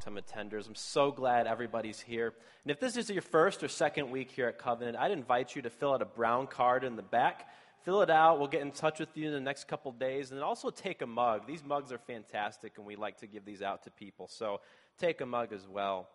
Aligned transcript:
time 0.00 0.18
attenders. 0.18 0.66
I'm 0.66 0.74
so 0.74 1.10
glad 1.10 1.46
everybody's 1.46 2.00
here. 2.00 2.34
And 2.64 2.70
if 2.70 2.80
this 2.80 2.96
is 2.96 3.10
your 3.10 3.22
first 3.22 3.62
or 3.62 3.68
second 3.68 4.10
week 4.10 4.30
here 4.30 4.48
at 4.48 4.58
Covenant, 4.58 4.96
I'd 4.96 5.10
invite 5.10 5.54
you 5.54 5.62
to 5.62 5.70
fill 5.70 5.94
out 5.94 6.02
a 6.02 6.06
brown 6.06 6.46
card 6.46 6.84
in 6.84 6.96
the 6.96 7.02
back. 7.02 7.48
Fill 7.84 8.02
it 8.02 8.10
out. 8.10 8.38
We'll 8.38 8.48
get 8.48 8.62
in 8.62 8.70
touch 8.70 8.98
with 8.98 9.14
you 9.14 9.26
in 9.26 9.32
the 9.32 9.40
next 9.40 9.68
couple 9.68 9.92
days. 9.92 10.30
And 10.30 10.40
also 10.40 10.70
take 10.70 11.02
a 11.02 11.06
mug. 11.06 11.46
These 11.46 11.62
mugs 11.64 11.92
are 11.92 11.98
fantastic, 11.98 12.78
and 12.78 12.86
we 12.86 12.96
like 12.96 13.18
to 13.18 13.26
give 13.26 13.44
these 13.44 13.62
out 13.62 13.82
to 13.84 13.90
people. 13.90 14.28
So 14.28 14.60
take 14.98 15.20
a 15.20 15.26
mug 15.26 15.52
as 15.52 15.66
well. 15.68 16.08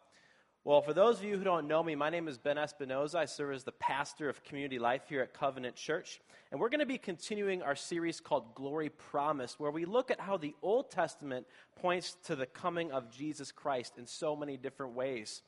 Well, 0.66 0.82
for 0.82 0.94
those 0.94 1.20
of 1.20 1.24
you 1.24 1.38
who 1.38 1.44
don't 1.46 1.70
know 1.70 1.82
me, 1.82 1.96
my 1.96 2.10
name 2.10 2.28
is 2.28 2.38
Ben 2.38 2.58
Espinoza. 2.58 3.16
I 3.16 3.26
serve 3.26 3.56
as 3.56 3.64
the 3.64 3.72
pastor 3.72 4.28
of 4.28 4.44
community 4.44 4.78
life 4.78 5.04
here 5.08 5.22
at 5.22 5.34
Covenant 5.34 5.78
Church. 5.78 6.20
And 6.52 6.60
we're 6.60 6.68
going 6.68 6.82
to 6.82 6.86
be 6.86 6.98
continuing 6.98 7.62
our 7.62 7.78
series 7.78 8.20
called 8.20 8.56
Glory 8.56 8.90
Promised, 8.90 9.58
where 9.58 9.72
we 9.72 9.86
look 9.86 10.12
at 10.12 10.20
how 10.20 10.36
the 10.36 10.54
Old 10.62 10.92
Testament 10.92 11.48
points 11.78 12.18
to 12.26 12.36
the 12.36 12.46
coming 12.46 12.92
of 12.92 13.10
Jesus 13.10 13.54
Christ 13.54 13.94
in 13.98 14.06
so 14.06 14.36
many 14.36 14.58
different 14.58 14.96
ways. 14.96 15.44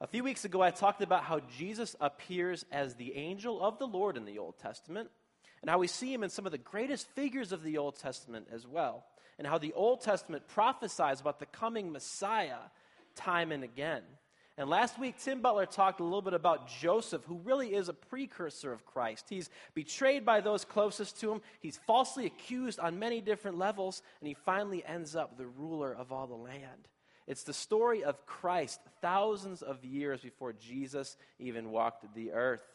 A 0.00 0.08
few 0.08 0.24
weeks 0.24 0.44
ago, 0.44 0.60
I 0.60 0.72
talked 0.72 1.00
about 1.00 1.22
how 1.22 1.40
Jesus 1.56 1.94
appears 2.00 2.64
as 2.72 2.96
the 2.96 3.14
angel 3.14 3.62
of 3.62 3.78
the 3.78 3.86
Lord 3.86 4.16
in 4.16 4.24
the 4.24 4.38
Old 4.38 4.58
Testament, 4.58 5.10
and 5.62 5.70
how 5.70 5.78
we 5.78 5.86
see 5.86 6.12
him 6.12 6.24
in 6.24 6.30
some 6.30 6.44
of 6.44 6.50
the 6.50 6.58
greatest 6.58 7.06
figures 7.14 7.52
of 7.52 7.62
the 7.62 7.78
Old 7.78 8.00
Testament 8.00 8.48
as 8.52 8.66
well, 8.66 9.04
and 9.38 9.46
how 9.46 9.58
the 9.58 9.74
Old 9.74 10.00
Testament 10.00 10.48
prophesies 10.48 11.20
about 11.20 11.38
the 11.38 11.46
coming 11.46 11.92
Messiah 11.92 12.58
time 13.14 13.52
and 13.52 13.62
again. 13.62 14.02
And 14.60 14.68
last 14.68 14.98
week, 14.98 15.14
Tim 15.18 15.40
Butler 15.40 15.64
talked 15.64 16.00
a 16.00 16.04
little 16.04 16.20
bit 16.20 16.34
about 16.34 16.68
Joseph, 16.68 17.24
who 17.24 17.40
really 17.44 17.74
is 17.74 17.88
a 17.88 17.94
precursor 17.94 18.74
of 18.74 18.84
Christ. 18.84 19.24
He's 19.30 19.48
betrayed 19.72 20.26
by 20.26 20.42
those 20.42 20.66
closest 20.66 21.18
to 21.20 21.32
him, 21.32 21.40
he's 21.60 21.80
falsely 21.86 22.26
accused 22.26 22.78
on 22.78 22.98
many 22.98 23.22
different 23.22 23.56
levels, 23.56 24.02
and 24.20 24.28
he 24.28 24.34
finally 24.34 24.84
ends 24.84 25.16
up 25.16 25.38
the 25.38 25.46
ruler 25.46 25.94
of 25.94 26.12
all 26.12 26.26
the 26.26 26.34
land. 26.34 26.88
It's 27.26 27.42
the 27.42 27.54
story 27.54 28.04
of 28.04 28.26
Christ 28.26 28.80
thousands 29.00 29.62
of 29.62 29.82
years 29.82 30.20
before 30.20 30.52
Jesus 30.52 31.16
even 31.38 31.70
walked 31.70 32.14
the 32.14 32.32
earth. 32.32 32.66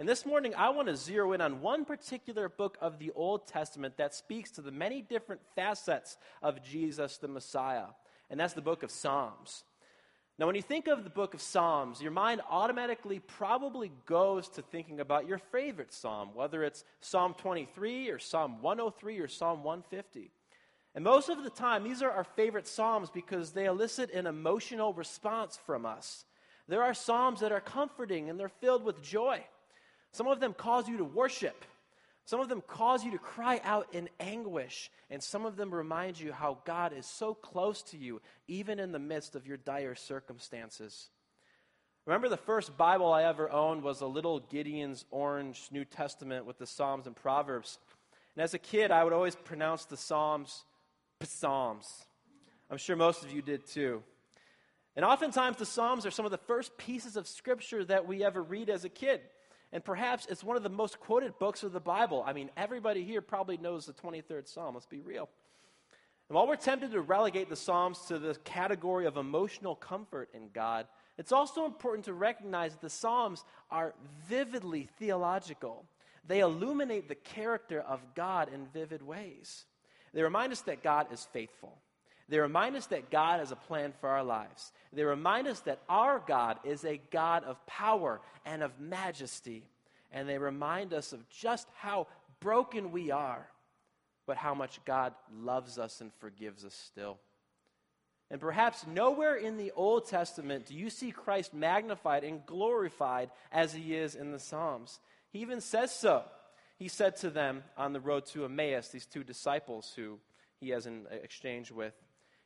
And 0.00 0.08
this 0.08 0.26
morning, 0.26 0.52
I 0.56 0.70
want 0.70 0.88
to 0.88 0.96
zero 0.96 1.32
in 1.32 1.40
on 1.40 1.60
one 1.60 1.84
particular 1.84 2.48
book 2.48 2.76
of 2.80 2.98
the 2.98 3.12
Old 3.14 3.46
Testament 3.46 3.98
that 3.98 4.16
speaks 4.16 4.50
to 4.50 4.62
the 4.62 4.72
many 4.72 5.00
different 5.00 5.42
facets 5.54 6.16
of 6.42 6.64
Jesus 6.64 7.18
the 7.18 7.28
Messiah, 7.28 7.86
and 8.30 8.40
that's 8.40 8.54
the 8.54 8.60
book 8.60 8.82
of 8.82 8.90
Psalms. 8.90 9.62
Now, 10.36 10.46
when 10.46 10.56
you 10.56 10.62
think 10.62 10.88
of 10.88 11.04
the 11.04 11.10
book 11.10 11.34
of 11.34 11.40
Psalms, 11.40 12.02
your 12.02 12.10
mind 12.10 12.40
automatically 12.50 13.20
probably 13.20 13.92
goes 14.04 14.48
to 14.50 14.62
thinking 14.62 14.98
about 14.98 15.28
your 15.28 15.38
favorite 15.38 15.92
psalm, 15.92 16.30
whether 16.34 16.64
it's 16.64 16.84
Psalm 17.00 17.34
23 17.38 18.10
or 18.10 18.18
Psalm 18.18 18.60
103 18.60 19.20
or 19.20 19.28
Psalm 19.28 19.62
150. 19.62 20.32
And 20.96 21.04
most 21.04 21.28
of 21.28 21.44
the 21.44 21.50
time, 21.50 21.84
these 21.84 22.02
are 22.02 22.10
our 22.10 22.24
favorite 22.24 22.66
psalms 22.66 23.10
because 23.10 23.52
they 23.52 23.66
elicit 23.66 24.10
an 24.10 24.26
emotional 24.26 24.92
response 24.92 25.56
from 25.66 25.86
us. 25.86 26.24
There 26.66 26.82
are 26.82 26.94
psalms 26.94 27.40
that 27.40 27.52
are 27.52 27.60
comforting 27.60 28.28
and 28.28 28.38
they're 28.38 28.48
filled 28.48 28.82
with 28.82 29.02
joy. 29.02 29.44
Some 30.10 30.26
of 30.26 30.40
them 30.40 30.52
cause 30.52 30.88
you 30.88 30.96
to 30.98 31.04
worship. 31.04 31.64
Some 32.26 32.40
of 32.40 32.48
them 32.48 32.62
cause 32.66 33.04
you 33.04 33.10
to 33.10 33.18
cry 33.18 33.60
out 33.64 33.88
in 33.92 34.08
anguish, 34.18 34.90
and 35.10 35.22
some 35.22 35.44
of 35.44 35.56
them 35.56 35.74
remind 35.74 36.18
you 36.18 36.32
how 36.32 36.58
God 36.64 36.92
is 36.92 37.06
so 37.06 37.34
close 37.34 37.82
to 37.82 37.98
you, 37.98 38.22
even 38.48 38.78
in 38.78 38.92
the 38.92 38.98
midst 38.98 39.36
of 39.36 39.46
your 39.46 39.58
dire 39.58 39.94
circumstances. 39.94 41.10
Remember, 42.06 42.28
the 42.28 42.36
first 42.36 42.76
Bible 42.76 43.12
I 43.12 43.24
ever 43.24 43.50
owned 43.50 43.82
was 43.82 44.00
a 44.00 44.06
little 44.06 44.40
Gideon's 44.40 45.04
Orange 45.10 45.68
New 45.70 45.84
Testament 45.84 46.46
with 46.46 46.58
the 46.58 46.66
Psalms 46.66 47.06
and 47.06 47.16
Proverbs. 47.16 47.78
And 48.36 48.42
as 48.42 48.54
a 48.54 48.58
kid, 48.58 48.90
I 48.90 49.04
would 49.04 49.12
always 49.12 49.34
pronounce 49.34 49.84
the 49.84 49.96
Psalms 49.96 50.64
Psalms. 51.22 52.04
I'm 52.70 52.76
sure 52.76 52.96
most 52.96 53.24
of 53.24 53.32
you 53.32 53.40
did 53.40 53.66
too. 53.66 54.02
And 54.96 55.04
oftentimes, 55.04 55.56
the 55.56 55.66
Psalms 55.66 56.06
are 56.06 56.10
some 56.10 56.24
of 56.24 56.30
the 56.30 56.38
first 56.38 56.76
pieces 56.76 57.16
of 57.16 57.26
Scripture 57.26 57.84
that 57.84 58.06
we 58.06 58.24
ever 58.24 58.42
read 58.42 58.70
as 58.70 58.84
a 58.84 58.88
kid. 58.88 59.20
And 59.74 59.84
perhaps 59.84 60.26
it's 60.30 60.44
one 60.44 60.56
of 60.56 60.62
the 60.62 60.68
most 60.70 61.00
quoted 61.00 61.36
books 61.40 61.64
of 61.64 61.72
the 61.72 61.80
Bible. 61.80 62.22
I 62.24 62.32
mean, 62.32 62.48
everybody 62.56 63.02
here 63.02 63.20
probably 63.20 63.56
knows 63.56 63.86
the 63.86 63.92
23rd 63.92 64.46
Psalm. 64.46 64.74
Let's 64.74 64.86
be 64.86 65.00
real. 65.00 65.28
And 66.28 66.36
while 66.36 66.46
we're 66.46 66.54
tempted 66.54 66.92
to 66.92 67.00
relegate 67.00 67.48
the 67.48 67.56
Psalms 67.56 67.98
to 68.06 68.20
the 68.20 68.36
category 68.44 69.04
of 69.04 69.16
emotional 69.16 69.74
comfort 69.74 70.30
in 70.32 70.48
God, 70.54 70.86
it's 71.18 71.32
also 71.32 71.64
important 71.64 72.04
to 72.04 72.12
recognize 72.12 72.70
that 72.72 72.82
the 72.82 72.88
Psalms 72.88 73.44
are 73.68 73.94
vividly 74.28 74.88
theological. 75.00 75.86
They 76.24 76.38
illuminate 76.38 77.08
the 77.08 77.16
character 77.16 77.80
of 77.80 78.00
God 78.14 78.48
in 78.54 78.66
vivid 78.66 79.02
ways. 79.02 79.64
They 80.12 80.22
remind 80.22 80.52
us 80.52 80.60
that 80.62 80.84
God 80.84 81.12
is 81.12 81.26
faithful. 81.32 81.78
They 82.28 82.38
remind 82.38 82.76
us 82.76 82.86
that 82.86 83.10
God 83.10 83.40
has 83.40 83.52
a 83.52 83.56
plan 83.56 83.92
for 84.00 84.08
our 84.08 84.24
lives. 84.24 84.72
They 84.92 85.04
remind 85.04 85.46
us 85.46 85.60
that 85.60 85.80
our 85.88 86.22
God 86.26 86.58
is 86.64 86.84
a 86.84 87.00
God 87.10 87.44
of 87.44 87.64
power 87.66 88.20
and 88.46 88.62
of 88.62 88.80
majesty. 88.80 89.64
And 90.10 90.28
they 90.28 90.38
remind 90.38 90.94
us 90.94 91.12
of 91.12 91.28
just 91.28 91.68
how 91.74 92.06
broken 92.40 92.92
we 92.92 93.10
are, 93.10 93.46
but 94.26 94.36
how 94.36 94.54
much 94.54 94.80
God 94.84 95.12
loves 95.32 95.78
us 95.78 96.00
and 96.00 96.12
forgives 96.14 96.64
us 96.64 96.74
still. 96.74 97.18
And 98.30 98.40
perhaps 98.40 98.86
nowhere 98.86 99.36
in 99.36 99.58
the 99.58 99.72
Old 99.76 100.08
Testament 100.08 100.66
do 100.66 100.74
you 100.74 100.88
see 100.88 101.10
Christ 101.10 101.52
magnified 101.52 102.24
and 102.24 102.44
glorified 102.46 103.30
as 103.52 103.74
he 103.74 103.94
is 103.94 104.14
in 104.14 104.32
the 104.32 104.38
Psalms. 104.38 104.98
He 105.30 105.40
even 105.40 105.60
says 105.60 105.94
so. 105.94 106.24
He 106.76 106.88
said 106.88 107.16
to 107.16 107.30
them 107.30 107.64
on 107.76 107.92
the 107.92 108.00
road 108.00 108.26
to 108.26 108.44
Emmaus, 108.44 108.88
these 108.88 109.06
two 109.06 109.24
disciples 109.24 109.92
who 109.94 110.18
he 110.58 110.70
has 110.70 110.86
an 110.86 111.06
exchange 111.10 111.70
with, 111.70 111.94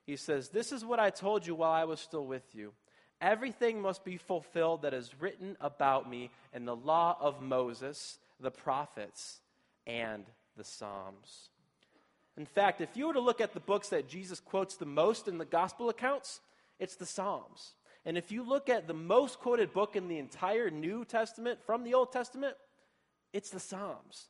he 0.08 0.16
says, 0.16 0.48
This 0.48 0.72
is 0.72 0.86
what 0.86 0.98
I 0.98 1.10
told 1.10 1.46
you 1.46 1.54
while 1.54 1.70
I 1.70 1.84
was 1.84 2.00
still 2.00 2.24
with 2.24 2.54
you. 2.54 2.72
Everything 3.20 3.82
must 3.82 4.06
be 4.06 4.16
fulfilled 4.16 4.80
that 4.82 4.94
is 4.94 5.10
written 5.20 5.54
about 5.60 6.08
me 6.08 6.30
in 6.54 6.64
the 6.64 6.74
law 6.74 7.14
of 7.20 7.42
Moses, 7.42 8.18
the 8.40 8.50
prophets, 8.50 9.40
and 9.86 10.24
the 10.56 10.64
Psalms. 10.64 11.50
In 12.38 12.46
fact, 12.46 12.80
if 12.80 12.96
you 12.96 13.08
were 13.08 13.12
to 13.12 13.20
look 13.20 13.42
at 13.42 13.52
the 13.52 13.60
books 13.60 13.90
that 13.90 14.08
Jesus 14.08 14.40
quotes 14.40 14.76
the 14.76 14.86
most 14.86 15.28
in 15.28 15.36
the 15.36 15.44
gospel 15.44 15.90
accounts, 15.90 16.40
it's 16.78 16.96
the 16.96 17.04
Psalms. 17.04 17.74
And 18.06 18.16
if 18.16 18.32
you 18.32 18.48
look 18.48 18.70
at 18.70 18.86
the 18.86 18.94
most 18.94 19.38
quoted 19.40 19.74
book 19.74 19.94
in 19.94 20.08
the 20.08 20.18
entire 20.18 20.70
New 20.70 21.04
Testament 21.04 21.58
from 21.66 21.84
the 21.84 21.92
Old 21.92 22.12
Testament, 22.12 22.54
it's 23.34 23.50
the 23.50 23.60
Psalms. 23.60 24.28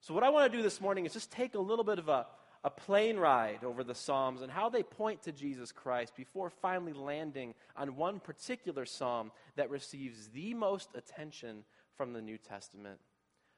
So, 0.00 0.14
what 0.14 0.24
I 0.24 0.30
want 0.30 0.50
to 0.50 0.56
do 0.56 0.62
this 0.62 0.80
morning 0.80 1.04
is 1.04 1.12
just 1.12 1.30
take 1.30 1.56
a 1.56 1.60
little 1.60 1.84
bit 1.84 1.98
of 1.98 2.08
a 2.08 2.26
a 2.62 2.70
plane 2.70 3.16
ride 3.16 3.64
over 3.64 3.82
the 3.82 3.94
Psalms 3.94 4.42
and 4.42 4.52
how 4.52 4.68
they 4.68 4.82
point 4.82 5.22
to 5.22 5.32
Jesus 5.32 5.72
Christ 5.72 6.14
before 6.14 6.50
finally 6.50 6.92
landing 6.92 7.54
on 7.76 7.96
one 7.96 8.20
particular 8.20 8.84
psalm 8.84 9.32
that 9.56 9.70
receives 9.70 10.28
the 10.28 10.52
most 10.52 10.90
attention 10.94 11.64
from 11.96 12.12
the 12.12 12.20
New 12.20 12.36
Testament. 12.36 12.98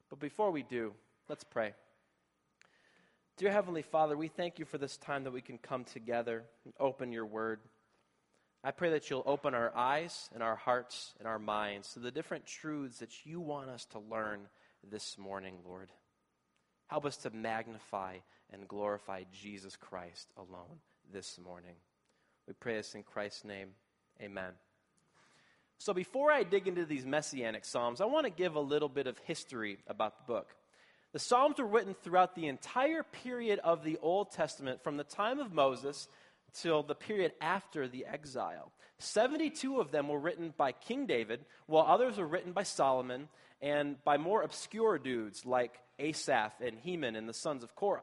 But 0.09 0.21
before 0.21 0.51
we 0.51 0.63
do, 0.63 0.93
let's 1.29 1.45
pray. 1.45 1.73
Dear 3.39 3.51
Heavenly 3.51 3.83
Father, 3.83 4.17
we 4.17 4.29
thank 4.29 4.59
you 4.59 4.65
for 4.65 4.79
this 4.79 4.97
time 4.97 5.25
that 5.25 5.33
we 5.33 5.41
can 5.41 5.59
come 5.59 5.85
together 5.85 6.45
and 6.65 6.75
open 6.79 7.13
your 7.13 7.27
word. 7.27 7.59
I 8.63 8.71
pray 8.71 8.91
that 8.91 9.11
you'll 9.11 9.25
open 9.27 9.55
our 9.55 9.77
eyes 9.77 10.31
and 10.33 10.43
our 10.43 10.55
hearts 10.55 11.15
and 11.19 11.27
our 11.27 11.41
minds 11.41 11.95
to 11.95 11.99
the 11.99 12.13
different 12.13 12.47
truths 12.47 12.99
that 12.99 13.27
you 13.27 13.41
want 13.41 13.69
us 13.69 13.85
to 13.87 13.99
learn 13.99 14.43
this 14.89 15.19
morning, 15.19 15.55
Lord. 15.67 15.91
Help 16.87 17.05
us 17.05 17.17
to 17.19 17.31
magnify 17.31 18.19
and 18.53 18.69
glorify 18.69 19.25
Jesus 19.33 19.77
Christ 19.77 20.29
alone 20.37 20.81
this 21.13 21.39
morning. 21.43 21.75
We 22.47 22.55
pray 22.55 22.77
this 22.77 22.95
in 22.95 23.03
Christ's 23.03 23.45
name. 23.45 23.69
Amen. 24.21 24.53
So, 25.79 25.93
before 25.93 26.31
I 26.31 26.45
dig 26.45 26.69
into 26.69 26.85
these 26.85 27.05
messianic 27.05 27.65
Psalms, 27.65 28.01
I 28.01 28.05
want 28.05 28.27
to 28.27 28.31
give 28.31 28.55
a 28.55 28.61
little 28.61 28.89
bit 28.89 29.07
of 29.07 29.19
history 29.19 29.79
about 29.89 30.19
the 30.19 30.33
book. 30.33 30.55
The 31.13 31.19
Psalms 31.19 31.59
were 31.59 31.67
written 31.67 31.95
throughout 31.95 32.35
the 32.35 32.47
entire 32.47 33.03
period 33.03 33.59
of 33.59 33.83
the 33.83 33.99
Old 34.01 34.31
Testament, 34.31 34.83
from 34.83 34.97
the 34.97 35.05
time 35.05 35.41
of 35.41 35.53
Moses 35.53 36.09
till 36.55 36.83
the 36.83 36.95
period 36.95 37.33
after 37.41 37.89
the 37.89 38.07
exile. 38.07 38.71
72 38.99 39.81
of 39.81 39.91
them 39.91 40.09
were 40.09 40.19
written 40.19 40.55
by 40.57 40.73
King 40.73 41.07
David, 41.07 41.45
while 41.67 41.85
others 41.85 42.19
were 42.19 42.27
written 42.27 42.53
by 42.53 42.63
Solomon 42.63 43.29
and 43.61 44.03
by 44.05 44.17
more 44.17 44.43
obscure 44.43 44.99
dudes 44.99 45.45
like 45.45 45.81
Asaph 45.99 46.61
and 46.61 46.79
Heman 46.79 47.17
and 47.17 47.29
the 47.29 47.35
sons 47.35 47.63
of 47.63 47.75
Korah. 47.75 48.03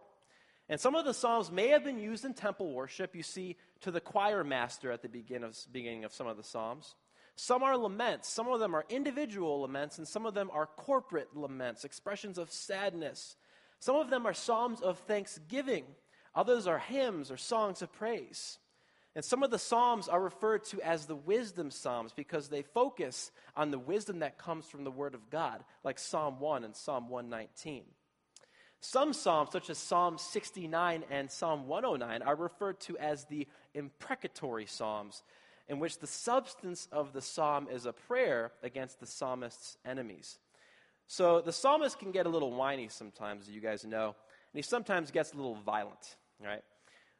And 0.69 0.79
some 0.79 0.93
of 0.95 1.03
the 1.03 1.13
psalms 1.13 1.51
may 1.51 1.69
have 1.69 1.83
been 1.83 1.97
used 1.97 2.25
in 2.25 2.33
temple 2.33 2.71
worship. 2.71 3.15
You 3.15 3.23
see, 3.23 3.57
to 3.81 3.91
the 3.91 3.99
choir 3.99 4.43
master 4.43 4.91
at 4.91 5.01
the 5.01 5.09
begin 5.09 5.43
of, 5.43 5.57
beginning 5.71 6.03
of 6.03 6.13
some 6.13 6.27
of 6.27 6.37
the 6.37 6.43
psalms. 6.43 6.95
Some 7.35 7.63
are 7.63 7.75
laments. 7.75 8.29
Some 8.29 8.47
of 8.47 8.59
them 8.59 8.75
are 8.75 8.85
individual 8.89 9.61
laments, 9.61 9.97
and 9.97 10.07
some 10.07 10.25
of 10.25 10.33
them 10.33 10.49
are 10.53 10.67
corporate 10.67 11.35
laments, 11.35 11.85
expressions 11.85 12.37
of 12.37 12.51
sadness. 12.51 13.35
Some 13.79 13.95
of 13.95 14.09
them 14.09 14.27
are 14.27 14.33
psalms 14.33 14.81
of 14.81 14.99
thanksgiving. 14.99 15.85
Others 16.35 16.67
are 16.67 16.79
hymns 16.79 17.31
or 17.31 17.37
songs 17.37 17.81
of 17.81 17.91
praise. 17.91 18.59
And 19.15 19.25
some 19.25 19.41
of 19.41 19.49
the 19.49 19.59
Psalms 19.59 20.07
are 20.07 20.21
referred 20.21 20.63
to 20.65 20.81
as 20.81 21.05
the 21.05 21.15
wisdom 21.15 21.71
Psalms 21.71 22.13
because 22.13 22.47
they 22.47 22.61
focus 22.61 23.31
on 23.55 23.71
the 23.71 23.79
wisdom 23.79 24.19
that 24.19 24.37
comes 24.37 24.65
from 24.65 24.83
the 24.83 24.91
Word 24.91 25.15
of 25.15 25.29
God, 25.29 25.63
like 25.83 25.97
Psalm 25.97 26.39
1 26.39 26.63
and 26.63 26.75
Psalm 26.75 27.09
119. 27.09 27.83
Some 28.81 29.13
Psalms, 29.13 29.51
such 29.51 29.69
as 29.69 29.77
Psalm 29.77 30.17
69 30.17 31.03
and 31.09 31.29
Psalm 31.29 31.67
109, 31.67 32.21
are 32.21 32.35
referred 32.35 32.79
to 32.81 32.97
as 32.97 33.25
the 33.25 33.47
imprecatory 33.73 34.65
psalms, 34.65 35.23
in 35.67 35.79
which 35.79 35.99
the 35.99 36.07
substance 36.07 36.87
of 36.91 37.11
the 37.13 37.21
psalm 37.21 37.67
is 37.69 37.85
a 37.85 37.93
prayer 37.93 38.51
against 38.63 38.99
the 38.99 39.05
psalmist's 39.05 39.77
enemies. 39.85 40.39
So 41.07 41.41
the 41.41 41.51
psalmist 41.51 41.99
can 41.99 42.11
get 42.11 42.25
a 42.25 42.29
little 42.29 42.51
whiny 42.51 42.87
sometimes, 42.87 43.47
as 43.47 43.53
you 43.53 43.61
guys 43.61 43.83
know, 43.83 44.07
and 44.07 44.55
he 44.55 44.61
sometimes 44.61 45.11
gets 45.11 45.33
a 45.33 45.35
little 45.35 45.55
violent, 45.55 46.15
right? 46.43 46.63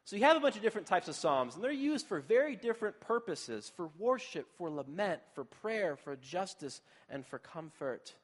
So 0.06 0.16
you 0.16 0.24
have 0.24 0.38
a 0.38 0.40
bunch 0.40 0.56
of 0.56 0.62
different 0.62 0.88
types 0.88 1.08
of 1.08 1.16
psalms, 1.16 1.56
and 1.56 1.64
they're 1.64 1.72
used 1.72 2.08
for 2.08 2.20
very 2.20 2.56
different 2.56 3.00
purposes 3.00 3.72
for 3.76 3.90
worship, 4.00 4.48
for 4.58 4.70
lament, 4.70 5.22
for 5.36 5.44
prayer, 5.44 5.96
for 5.96 6.16
justice, 6.16 6.82
and 7.10 7.26
for 7.26 7.38
comfort. 7.38 8.16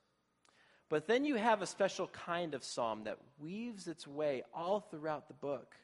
But 0.89 1.07
then 1.07 1.25
you 1.25 1.35
have 1.35 1.61
a 1.61 1.67
special 1.67 2.07
kind 2.07 2.53
of 2.53 2.63
psalm 2.63 3.05
that 3.05 3.17
weaves 3.39 3.87
its 3.87 4.07
way 4.07 4.43
all 4.53 4.79
throughout 4.79 5.27
the 5.27 5.33
book, 5.33 5.75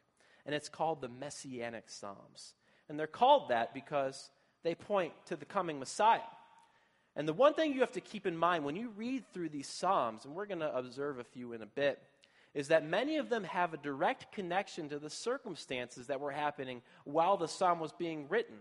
and 0.45 0.53
it's 0.53 0.69
called 0.69 1.01
the 1.01 1.09
Messianic 1.09 1.89
Psalms. 1.89 2.53
And 2.87 2.99
they're 2.99 3.07
called 3.07 3.49
that 3.49 3.73
because 3.73 4.29
they 4.63 4.75
point 4.75 5.13
to 5.27 5.35
the 5.35 5.45
coming 5.45 5.79
Messiah. 5.79 6.19
And 7.15 7.27
the 7.27 7.33
one 7.33 7.53
thing 7.53 7.73
you 7.73 7.81
have 7.81 7.93
to 7.93 8.01
keep 8.01 8.25
in 8.25 8.37
mind 8.37 8.63
when 8.63 8.75
you 8.75 8.89
read 8.95 9.23
through 9.33 9.49
these 9.49 9.67
Psalms, 9.67 10.25
and 10.25 10.35
we're 10.35 10.45
going 10.45 10.59
to 10.59 10.75
observe 10.75 11.19
a 11.19 11.23
few 11.23 11.53
in 11.53 11.61
a 11.61 11.65
bit, 11.65 11.99
is 12.53 12.67
that 12.67 12.85
many 12.85 13.17
of 13.17 13.29
them 13.29 13.43
have 13.45 13.73
a 13.73 13.77
direct 13.77 14.31
connection 14.33 14.89
to 14.89 14.99
the 14.99 15.09
circumstances 15.09 16.07
that 16.07 16.19
were 16.19 16.31
happening 16.31 16.81
while 17.05 17.37
the 17.37 17.47
Psalm 17.47 17.79
was 17.79 17.93
being 17.93 18.27
written. 18.29 18.57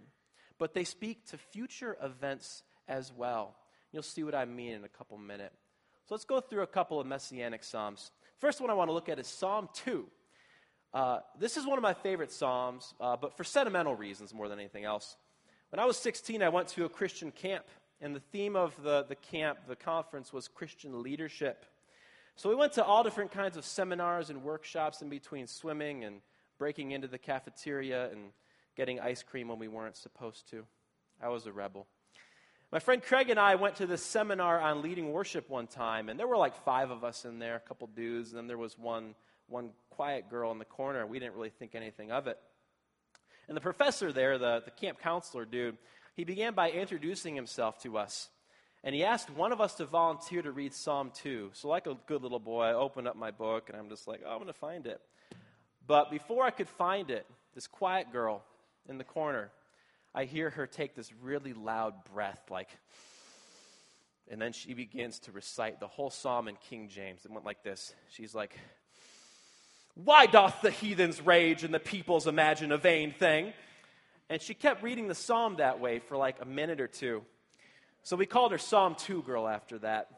But 0.58 0.74
they 0.74 0.84
speak 0.84 1.26
to 1.26 1.38
future 1.38 1.96
events 2.02 2.62
as 2.88 3.12
well. 3.12 3.56
You'll 3.92 4.02
see 4.02 4.22
what 4.22 4.34
I 4.34 4.44
mean 4.44 4.72
in 4.72 4.84
a 4.84 4.88
couple 4.88 5.18
minutes. 5.18 5.56
So 6.10 6.14
let's 6.14 6.24
go 6.24 6.40
through 6.40 6.62
a 6.62 6.66
couple 6.66 6.98
of 6.98 7.06
messianic 7.06 7.62
Psalms. 7.62 8.10
First 8.40 8.60
one 8.60 8.68
I 8.68 8.74
want 8.74 8.88
to 8.88 8.92
look 8.92 9.08
at 9.08 9.20
is 9.20 9.28
Psalm 9.28 9.68
2. 9.74 10.04
Uh, 10.92 11.20
this 11.38 11.56
is 11.56 11.64
one 11.64 11.78
of 11.78 11.82
my 11.82 11.94
favorite 11.94 12.32
Psalms, 12.32 12.94
uh, 13.00 13.16
but 13.16 13.36
for 13.36 13.44
sentimental 13.44 13.94
reasons 13.94 14.34
more 14.34 14.48
than 14.48 14.58
anything 14.58 14.84
else. 14.84 15.16
When 15.68 15.78
I 15.78 15.84
was 15.84 15.96
16, 15.98 16.42
I 16.42 16.48
went 16.48 16.66
to 16.70 16.84
a 16.84 16.88
Christian 16.88 17.30
camp, 17.30 17.64
and 18.00 18.12
the 18.12 18.22
theme 18.32 18.56
of 18.56 18.74
the, 18.82 19.04
the 19.08 19.14
camp, 19.14 19.58
the 19.68 19.76
conference, 19.76 20.32
was 20.32 20.48
Christian 20.48 21.00
leadership. 21.00 21.64
So 22.34 22.48
we 22.48 22.56
went 22.56 22.72
to 22.72 22.84
all 22.84 23.04
different 23.04 23.30
kinds 23.30 23.56
of 23.56 23.64
seminars 23.64 24.30
and 24.30 24.42
workshops 24.42 25.02
in 25.02 25.10
between 25.10 25.46
swimming 25.46 26.02
and 26.02 26.22
breaking 26.58 26.90
into 26.90 27.06
the 27.06 27.18
cafeteria 27.18 28.10
and 28.10 28.32
getting 28.76 28.98
ice 28.98 29.22
cream 29.22 29.46
when 29.46 29.60
we 29.60 29.68
weren't 29.68 29.96
supposed 29.96 30.50
to. 30.50 30.64
I 31.22 31.28
was 31.28 31.46
a 31.46 31.52
rebel. 31.52 31.86
My 32.72 32.78
friend 32.78 33.02
Craig 33.02 33.30
and 33.30 33.40
I 33.40 33.56
went 33.56 33.76
to 33.76 33.86
this 33.86 34.04
seminar 34.04 34.60
on 34.60 34.80
leading 34.80 35.10
worship 35.10 35.50
one 35.50 35.66
time, 35.66 36.08
and 36.08 36.20
there 36.20 36.28
were 36.28 36.36
like 36.36 36.54
five 36.64 36.92
of 36.92 37.02
us 37.02 37.24
in 37.24 37.40
there, 37.40 37.56
a 37.56 37.60
couple 37.60 37.88
dudes, 37.88 38.30
and 38.30 38.38
then 38.38 38.46
there 38.46 38.56
was 38.56 38.78
one, 38.78 39.16
one 39.48 39.70
quiet 39.90 40.30
girl 40.30 40.52
in 40.52 40.60
the 40.60 40.64
corner. 40.64 41.04
We 41.04 41.18
didn't 41.18 41.34
really 41.34 41.50
think 41.50 41.74
anything 41.74 42.12
of 42.12 42.28
it. 42.28 42.38
And 43.48 43.56
the 43.56 43.60
professor 43.60 44.12
there, 44.12 44.38
the, 44.38 44.62
the 44.64 44.70
camp 44.70 45.00
counselor 45.00 45.44
dude, 45.44 45.78
he 46.14 46.22
began 46.22 46.54
by 46.54 46.70
introducing 46.70 47.34
himself 47.34 47.82
to 47.82 47.98
us. 47.98 48.28
And 48.84 48.94
he 48.94 49.02
asked 49.02 49.30
one 49.30 49.50
of 49.50 49.60
us 49.60 49.74
to 49.74 49.84
volunteer 49.84 50.40
to 50.40 50.52
read 50.52 50.72
Psalm 50.72 51.10
2. 51.12 51.50
So, 51.54 51.68
like 51.68 51.88
a 51.88 51.96
good 52.06 52.22
little 52.22 52.38
boy, 52.38 52.62
I 52.62 52.74
opened 52.74 53.08
up 53.08 53.16
my 53.16 53.32
book 53.32 53.68
and 53.68 53.76
I'm 53.76 53.88
just 53.88 54.06
like, 54.06 54.22
oh, 54.24 54.30
I'm 54.30 54.36
going 54.38 54.46
to 54.46 54.52
find 54.52 54.86
it. 54.86 55.00
But 55.88 56.08
before 56.08 56.44
I 56.44 56.50
could 56.50 56.68
find 56.68 57.10
it, 57.10 57.26
this 57.52 57.66
quiet 57.66 58.12
girl 58.12 58.44
in 58.88 58.96
the 58.96 59.04
corner, 59.04 59.50
I 60.14 60.24
hear 60.24 60.50
her 60.50 60.66
take 60.66 60.94
this 60.94 61.12
really 61.22 61.52
loud 61.52 61.94
breath, 62.12 62.42
like, 62.50 62.68
and 64.30 64.40
then 64.40 64.52
she 64.52 64.74
begins 64.74 65.18
to 65.20 65.32
recite 65.32 65.80
the 65.80 65.86
whole 65.86 66.10
psalm 66.10 66.48
in 66.48 66.56
King 66.68 66.88
James. 66.88 67.24
It 67.24 67.30
went 67.30 67.44
like 67.44 67.62
this 67.62 67.94
She's 68.10 68.34
like, 68.34 68.58
Why 69.94 70.26
doth 70.26 70.60
the 70.62 70.70
heathens 70.70 71.20
rage 71.20 71.64
and 71.64 71.72
the 71.72 71.80
peoples 71.80 72.26
imagine 72.26 72.72
a 72.72 72.78
vain 72.78 73.12
thing? 73.12 73.52
And 74.28 74.40
she 74.40 74.54
kept 74.54 74.82
reading 74.82 75.08
the 75.08 75.14
psalm 75.14 75.56
that 75.56 75.80
way 75.80 75.98
for 75.98 76.16
like 76.16 76.36
a 76.40 76.44
minute 76.44 76.80
or 76.80 76.86
two. 76.86 77.22
So 78.02 78.16
we 78.16 78.26
called 78.26 78.52
her 78.52 78.58
Psalm 78.58 78.94
2 78.94 79.22
girl 79.22 79.46
after 79.46 79.78
that. 79.80 80.08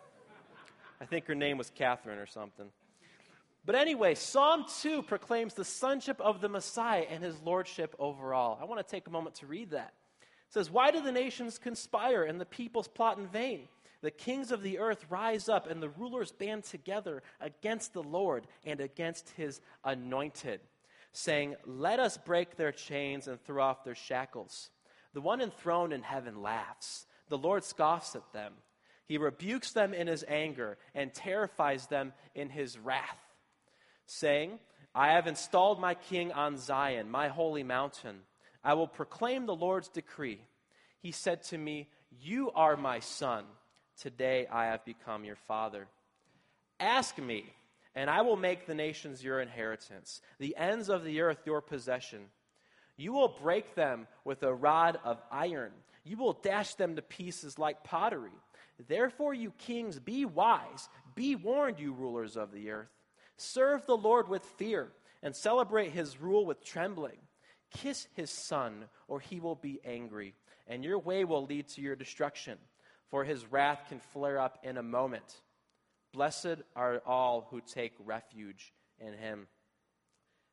I 1.00 1.04
think 1.04 1.26
her 1.26 1.34
name 1.34 1.58
was 1.58 1.70
Catherine 1.74 2.18
or 2.18 2.26
something. 2.26 2.66
But 3.64 3.76
anyway, 3.76 4.16
Psalm 4.16 4.64
2 4.80 5.02
proclaims 5.02 5.54
the 5.54 5.64
sonship 5.64 6.20
of 6.20 6.40
the 6.40 6.48
Messiah 6.48 7.06
and 7.08 7.22
his 7.22 7.40
lordship 7.40 7.94
over 7.98 8.34
all. 8.34 8.58
I 8.60 8.64
want 8.64 8.84
to 8.84 8.90
take 8.90 9.06
a 9.06 9.10
moment 9.10 9.36
to 9.36 9.46
read 9.46 9.70
that. 9.70 9.92
It 10.20 10.52
says, 10.52 10.70
Why 10.70 10.90
do 10.90 11.00
the 11.00 11.12
nations 11.12 11.58
conspire 11.58 12.24
and 12.24 12.40
the 12.40 12.44
peoples 12.44 12.88
plot 12.88 13.18
in 13.18 13.28
vain? 13.28 13.68
The 14.00 14.10
kings 14.10 14.50
of 14.50 14.62
the 14.62 14.80
earth 14.80 15.06
rise 15.08 15.48
up 15.48 15.70
and 15.70 15.80
the 15.80 15.90
rulers 15.90 16.32
band 16.32 16.64
together 16.64 17.22
against 17.40 17.92
the 17.92 18.02
Lord 18.02 18.48
and 18.64 18.80
against 18.80 19.30
his 19.30 19.60
anointed, 19.84 20.60
saying, 21.12 21.54
Let 21.64 22.00
us 22.00 22.18
break 22.18 22.56
their 22.56 22.72
chains 22.72 23.28
and 23.28 23.40
throw 23.40 23.62
off 23.62 23.84
their 23.84 23.94
shackles. 23.94 24.70
The 25.14 25.20
one 25.20 25.40
enthroned 25.40 25.92
in 25.92 26.02
heaven 26.02 26.42
laughs. 26.42 27.06
The 27.28 27.38
Lord 27.38 27.62
scoffs 27.62 28.16
at 28.16 28.32
them. 28.32 28.54
He 29.06 29.18
rebukes 29.18 29.70
them 29.70 29.94
in 29.94 30.08
his 30.08 30.24
anger 30.26 30.78
and 30.96 31.14
terrifies 31.14 31.86
them 31.86 32.12
in 32.34 32.48
his 32.48 32.76
wrath 32.76 33.31
saying, 34.12 34.58
I 34.94 35.12
have 35.12 35.26
installed 35.26 35.80
my 35.80 35.94
king 35.94 36.32
on 36.32 36.58
Zion, 36.58 37.10
my 37.10 37.28
holy 37.28 37.62
mountain. 37.62 38.20
I 38.62 38.74
will 38.74 38.86
proclaim 38.86 39.46
the 39.46 39.54
Lord's 39.54 39.88
decree. 39.88 40.40
He 41.00 41.12
said 41.12 41.42
to 41.44 41.58
me, 41.58 41.88
You 42.20 42.50
are 42.52 42.76
my 42.76 43.00
son. 43.00 43.44
Today 43.98 44.46
I 44.50 44.66
have 44.66 44.84
become 44.84 45.24
your 45.24 45.36
father. 45.36 45.88
Ask 46.78 47.18
me, 47.18 47.44
and 47.94 48.10
I 48.10 48.22
will 48.22 48.36
make 48.36 48.66
the 48.66 48.74
nations 48.74 49.24
your 49.24 49.40
inheritance, 49.40 50.20
the 50.38 50.56
ends 50.56 50.88
of 50.88 51.04
the 51.04 51.20
earth 51.20 51.40
your 51.46 51.60
possession. 51.60 52.20
You 52.96 53.12
will 53.12 53.36
break 53.42 53.74
them 53.74 54.06
with 54.24 54.42
a 54.42 54.54
rod 54.54 54.98
of 55.04 55.22
iron. 55.30 55.72
You 56.04 56.18
will 56.18 56.34
dash 56.34 56.74
them 56.74 56.96
to 56.96 57.02
pieces 57.02 57.58
like 57.58 57.84
pottery. 57.84 58.30
Therefore, 58.88 59.32
you 59.32 59.52
kings, 59.52 59.98
be 59.98 60.24
wise. 60.24 60.88
Be 61.14 61.34
warned, 61.34 61.78
you 61.78 61.92
rulers 61.92 62.36
of 62.36 62.52
the 62.52 62.70
earth. 62.70 62.90
Serve 63.36 63.86
the 63.86 63.96
Lord 63.96 64.28
with 64.28 64.42
fear 64.42 64.92
and 65.22 65.34
celebrate 65.34 65.90
his 65.90 66.20
rule 66.20 66.44
with 66.44 66.64
trembling. 66.64 67.18
Kiss 67.70 68.06
his 68.14 68.30
son, 68.30 68.84
or 69.08 69.20
he 69.20 69.40
will 69.40 69.54
be 69.54 69.80
angry, 69.84 70.34
and 70.66 70.84
your 70.84 70.98
way 70.98 71.24
will 71.24 71.46
lead 71.46 71.68
to 71.68 71.80
your 71.80 71.96
destruction, 71.96 72.58
for 73.08 73.24
his 73.24 73.50
wrath 73.50 73.84
can 73.88 74.00
flare 74.12 74.38
up 74.38 74.58
in 74.62 74.76
a 74.76 74.82
moment. 74.82 75.40
Blessed 76.12 76.62
are 76.76 77.02
all 77.06 77.46
who 77.50 77.60
take 77.60 77.94
refuge 78.04 78.72
in 78.98 79.14
him. 79.14 79.46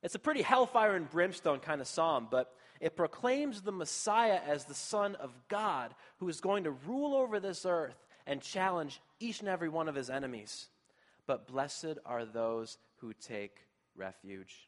It's 0.02 0.16
a 0.16 0.20
pretty 0.20 0.42
hellfire 0.42 0.96
and 0.96 1.10
brimstone 1.10 1.60
kind 1.60 1.82
of 1.82 1.88
psalm, 1.88 2.30
but 2.32 2.54
it 2.80 2.96
proclaims 2.96 3.62
the 3.62 3.74
Messiah 3.74 4.40
as 4.48 4.64
the 4.64 4.74
Son 4.74 5.16
of 5.16 5.34
God 5.50 5.94
who 6.20 6.30
is 6.30 6.40
going 6.40 6.64
to 6.64 6.72
rule 6.72 7.16
over 7.16 7.42
this 7.42 7.66
earth 7.66 7.98
and 8.26 8.42
challenge 8.42 9.02
each 9.20 9.42
and 9.42 9.50
every 9.50 9.68
one 9.68 9.90
of 9.90 9.96
his 9.96 10.10
enemies 10.10 10.70
but 11.30 11.46
blessed 11.46 12.00
are 12.08 12.26
those 12.26 12.80
who 12.96 13.14
take 13.14 13.68
refuge. 13.96 14.68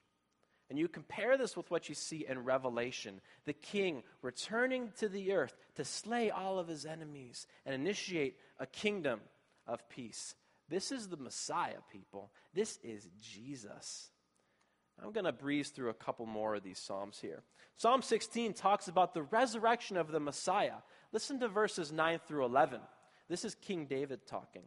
And 0.70 0.78
you 0.78 0.88
compare 0.88 1.36
this 1.36 1.58
with 1.58 1.72
what 1.72 1.90
you 1.90 1.96
see 1.96 2.24
in 2.30 2.44
Revelation 2.44 3.20
the 3.46 3.54
king 3.54 4.04
returning 4.22 4.92
to 5.00 5.10
the 5.10 5.32
earth 5.34 5.58
to 5.74 5.84
slay 5.84 6.30
all 6.30 6.60
of 6.60 6.68
his 6.68 6.86
enemies 6.86 7.48
and 7.66 7.74
initiate 7.74 8.38
a 8.60 8.68
kingdom 8.68 9.22
of 9.66 9.90
peace. 9.90 10.36
This 10.70 10.92
is 10.92 11.08
the 11.08 11.18
Messiah, 11.18 11.80
people. 11.92 12.32
This 12.54 12.78
is 12.84 13.10
Jesus. 13.20 14.12
I'm 15.04 15.14
going 15.14 15.26
to 15.26 15.32
breeze 15.32 15.70
through 15.70 15.90
a 15.90 15.96
couple 15.96 16.28
more 16.28 16.54
of 16.54 16.64
these 16.64 16.78
Psalms 16.78 17.18
here. 17.20 17.42
Psalm 17.78 18.04
16 18.04 18.54
talks 18.54 18.88
about 18.88 19.16
the 19.16 19.24
resurrection 19.24 19.98
of 19.98 20.12
the 20.12 20.20
Messiah. 20.20 20.84
Listen 21.12 21.40
to 21.40 21.48
verses 21.48 21.92
9 21.92 22.20
through 22.28 22.46
11. 22.46 22.82
This 23.30 23.46
is 23.46 23.56
King 23.56 23.88
David 23.88 24.28
talking 24.28 24.66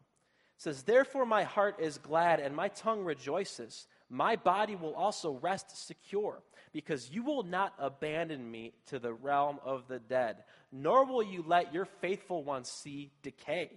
says, 0.57 0.83
Therefore 0.83 1.27
my 1.27 1.45
heart 1.45 1.77
is 1.81 1.99
glad 1.99 2.41
and 2.41 2.55
my 2.55 2.69
tongue 2.69 3.05
rejoices. 3.05 3.87
My 4.11 4.37
body 4.37 4.77
will 4.77 4.95
also 4.95 5.33
rest 5.33 5.87
secure, 5.87 6.43
because 6.73 7.11
you 7.11 7.23
will 7.23 7.43
not 7.43 7.73
abandon 7.79 8.49
me 8.49 8.75
to 8.87 8.99
the 8.99 9.13
realm 9.13 9.59
of 9.65 9.89
the 9.89 9.99
dead, 9.99 10.45
nor 10.71 11.07
will 11.07 11.23
you 11.23 11.43
let 11.47 11.73
your 11.73 11.87
faithful 11.87 12.45
one 12.45 12.65
see 12.65 13.13
decay. 13.23 13.71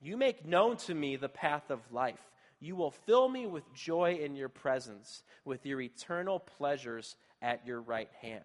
You 0.00 0.16
make 0.16 0.46
known 0.46 0.76
to 0.78 0.94
me 0.94 1.16
the 1.16 1.28
path 1.28 1.70
of 1.70 1.80
life. 1.92 2.20
You 2.58 2.76
will 2.76 2.90
fill 2.90 3.28
me 3.28 3.46
with 3.46 3.72
joy 3.72 4.18
in 4.22 4.34
your 4.34 4.48
presence, 4.48 5.22
with 5.44 5.64
your 5.64 5.80
eternal 5.80 6.38
pleasures 6.38 7.16
at 7.40 7.66
your 7.66 7.80
right 7.80 8.10
hand. 8.20 8.44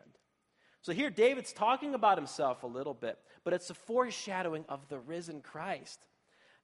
So 0.82 0.94
here 0.94 1.10
David's 1.10 1.52
talking 1.52 1.96
about 1.96 2.18
himself 2.18 2.64
a 2.64 2.68
little 2.68 2.94
bit, 2.94 3.18
but 3.44 3.54
it's 3.54 3.70
a 3.70 3.74
foreshadowing 3.74 4.66
of 4.70 4.88
the 4.88 5.00
risen 5.00 5.42
Christ. 5.42 6.00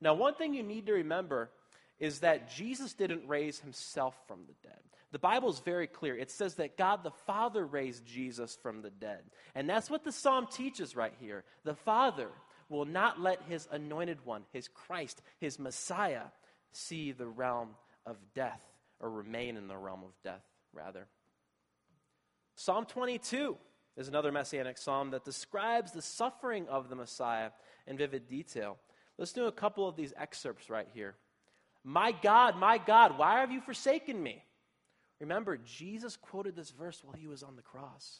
Now, 0.01 0.15
one 0.15 0.33
thing 0.33 0.53
you 0.53 0.63
need 0.63 0.87
to 0.87 0.93
remember 0.93 1.51
is 1.99 2.19
that 2.19 2.49
Jesus 2.49 2.93
didn't 2.93 3.27
raise 3.27 3.59
himself 3.59 4.15
from 4.27 4.41
the 4.47 4.67
dead. 4.67 4.79
The 5.11 5.19
Bible 5.19 5.49
is 5.49 5.59
very 5.59 5.87
clear. 5.87 6.17
It 6.17 6.31
says 6.31 6.55
that 6.55 6.77
God 6.77 7.03
the 7.03 7.11
Father 7.11 7.65
raised 7.65 8.05
Jesus 8.05 8.57
from 8.61 8.81
the 8.81 8.89
dead. 8.89 9.21
And 9.53 9.69
that's 9.69 9.89
what 9.89 10.03
the 10.03 10.11
psalm 10.11 10.47
teaches 10.51 10.95
right 10.95 11.13
here. 11.19 11.43
The 11.63 11.75
Father 11.75 12.29
will 12.69 12.85
not 12.85 13.21
let 13.21 13.41
his 13.43 13.67
anointed 13.71 14.19
one, 14.23 14.43
his 14.51 14.67
Christ, 14.67 15.21
his 15.39 15.59
Messiah, 15.59 16.23
see 16.71 17.11
the 17.11 17.27
realm 17.27 17.69
of 18.05 18.17
death, 18.33 18.61
or 18.99 19.11
remain 19.11 19.57
in 19.57 19.67
the 19.67 19.77
realm 19.77 20.03
of 20.03 20.13
death, 20.23 20.43
rather. 20.73 21.07
Psalm 22.55 22.85
22 22.85 23.57
is 23.97 24.07
another 24.07 24.31
messianic 24.31 24.77
psalm 24.77 25.11
that 25.11 25.25
describes 25.25 25.91
the 25.91 26.01
suffering 26.01 26.67
of 26.69 26.89
the 26.89 26.95
Messiah 26.95 27.51
in 27.85 27.97
vivid 27.97 28.27
detail. 28.27 28.77
Listen 29.17 29.43
do 29.43 29.47
a 29.47 29.51
couple 29.51 29.87
of 29.87 29.95
these 29.95 30.13
excerpts 30.17 30.69
right 30.69 30.87
here. 30.93 31.15
My 31.83 32.11
God, 32.11 32.57
my 32.57 32.77
God, 32.77 33.17
why 33.17 33.39
have 33.39 33.51
you 33.51 33.61
forsaken 33.61 34.21
me? 34.21 34.43
Remember, 35.19 35.57
Jesus 35.57 36.15
quoted 36.15 36.55
this 36.55 36.71
verse 36.71 37.03
while 37.03 37.15
he 37.15 37.27
was 37.27 37.43
on 37.43 37.55
the 37.55 37.61
cross. 37.61 38.19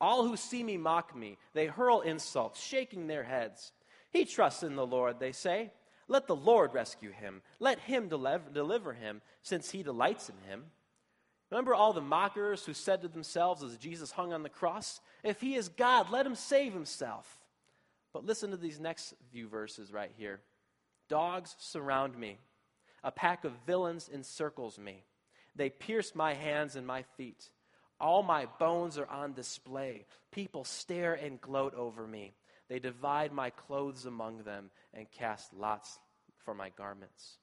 All 0.00 0.26
who 0.26 0.36
see 0.36 0.62
me 0.62 0.76
mock 0.76 1.16
me. 1.16 1.38
They 1.54 1.66
hurl 1.66 2.00
insults, 2.00 2.62
shaking 2.62 3.06
their 3.06 3.24
heads. 3.24 3.72
He 4.12 4.24
trusts 4.24 4.62
in 4.62 4.76
the 4.76 4.86
Lord, 4.86 5.18
they 5.18 5.32
say. 5.32 5.70
Let 6.08 6.26
the 6.26 6.36
Lord 6.36 6.74
rescue 6.74 7.10
him. 7.10 7.42
Let 7.58 7.78
him 7.80 8.08
deliver 8.08 8.92
him, 8.92 9.22
since 9.42 9.70
he 9.70 9.82
delights 9.82 10.28
in 10.28 10.50
him. 10.50 10.64
Remember 11.50 11.74
all 11.74 11.92
the 11.92 12.00
mockers 12.00 12.64
who 12.64 12.74
said 12.74 13.02
to 13.02 13.08
themselves 13.08 13.62
as 13.62 13.76
Jesus 13.76 14.10
hung 14.10 14.32
on 14.32 14.42
the 14.42 14.48
cross, 14.48 15.00
If 15.22 15.40
he 15.40 15.54
is 15.54 15.68
God, 15.68 16.10
let 16.10 16.26
him 16.26 16.34
save 16.34 16.72
himself. 16.72 17.38
But 18.16 18.24
listen 18.24 18.50
to 18.52 18.56
these 18.56 18.80
next 18.80 19.12
few 19.30 19.46
verses 19.46 19.92
right 19.92 20.10
here. 20.16 20.40
Dogs 21.10 21.54
surround 21.58 22.16
me, 22.16 22.38
a 23.04 23.10
pack 23.10 23.44
of 23.44 23.52
villains 23.66 24.08
encircles 24.10 24.78
me. 24.78 25.04
They 25.54 25.68
pierce 25.68 26.14
my 26.14 26.32
hands 26.32 26.76
and 26.76 26.86
my 26.86 27.02
feet. 27.18 27.50
All 28.00 28.22
my 28.22 28.46
bones 28.58 28.96
are 28.96 29.06
on 29.08 29.34
display. 29.34 30.06
People 30.32 30.64
stare 30.64 31.12
and 31.12 31.38
gloat 31.42 31.74
over 31.74 32.06
me. 32.06 32.32
They 32.70 32.78
divide 32.78 33.32
my 33.32 33.50
clothes 33.50 34.06
among 34.06 34.44
them 34.44 34.70
and 34.94 35.10
cast 35.10 35.52
lots 35.52 35.98
for 36.42 36.54
my 36.54 36.70
garments. 36.70 37.36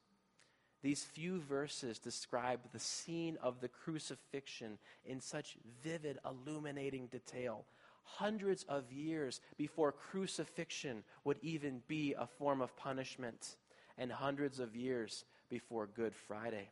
These 0.82 1.03
few 1.03 1.39
verses 1.39 2.00
describe 2.00 2.62
the 2.72 2.80
scene 2.80 3.38
of 3.44 3.62
the 3.62 3.70
crucifixion 3.70 4.80
in 5.06 5.22
such 5.22 5.56
vivid, 5.84 6.18
illuminating 6.25 7.10
detail. 7.10 7.65
Hundreds 8.04 8.64
of 8.64 8.92
years 8.92 9.42
before 9.58 9.92
crucifixion 9.92 11.04
would 11.24 11.38
even 11.42 11.82
be 11.88 12.14
a 12.18 12.28
form 12.28 12.62
of 12.62 12.76
punishment, 12.76 13.56
and 13.98 14.12
hundreds 14.12 14.60
of 14.60 14.76
years 14.76 15.26
before 15.50 15.88
Good 15.88 16.16
Friday. 16.16 16.70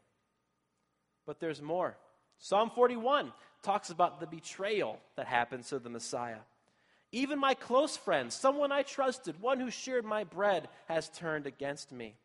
But 1.26 1.40
there's 1.40 1.62
more. 1.62 1.98
Psalm 2.38 2.72
41 2.74 3.32
talks 3.64 3.90
about 3.90 4.20
the 4.20 4.28
betrayal 4.28 5.00
that 5.16 5.28
happens 5.28 5.70
to 5.70 5.80
the 5.80 5.90
Messiah. 5.90 6.40
Even 7.12 7.40
my 7.40 7.54
close 7.54 7.98
friend, 7.98 8.32
someone 8.32 8.72
I 8.72 8.84
trusted, 8.84 9.42
one 9.42 9.60
who 9.60 9.70
shared 9.70 10.06
my 10.06 10.24
bread, 10.24 10.70
has 10.88 11.10
turned 11.10 11.46
against 11.46 11.92
me. 11.92 12.16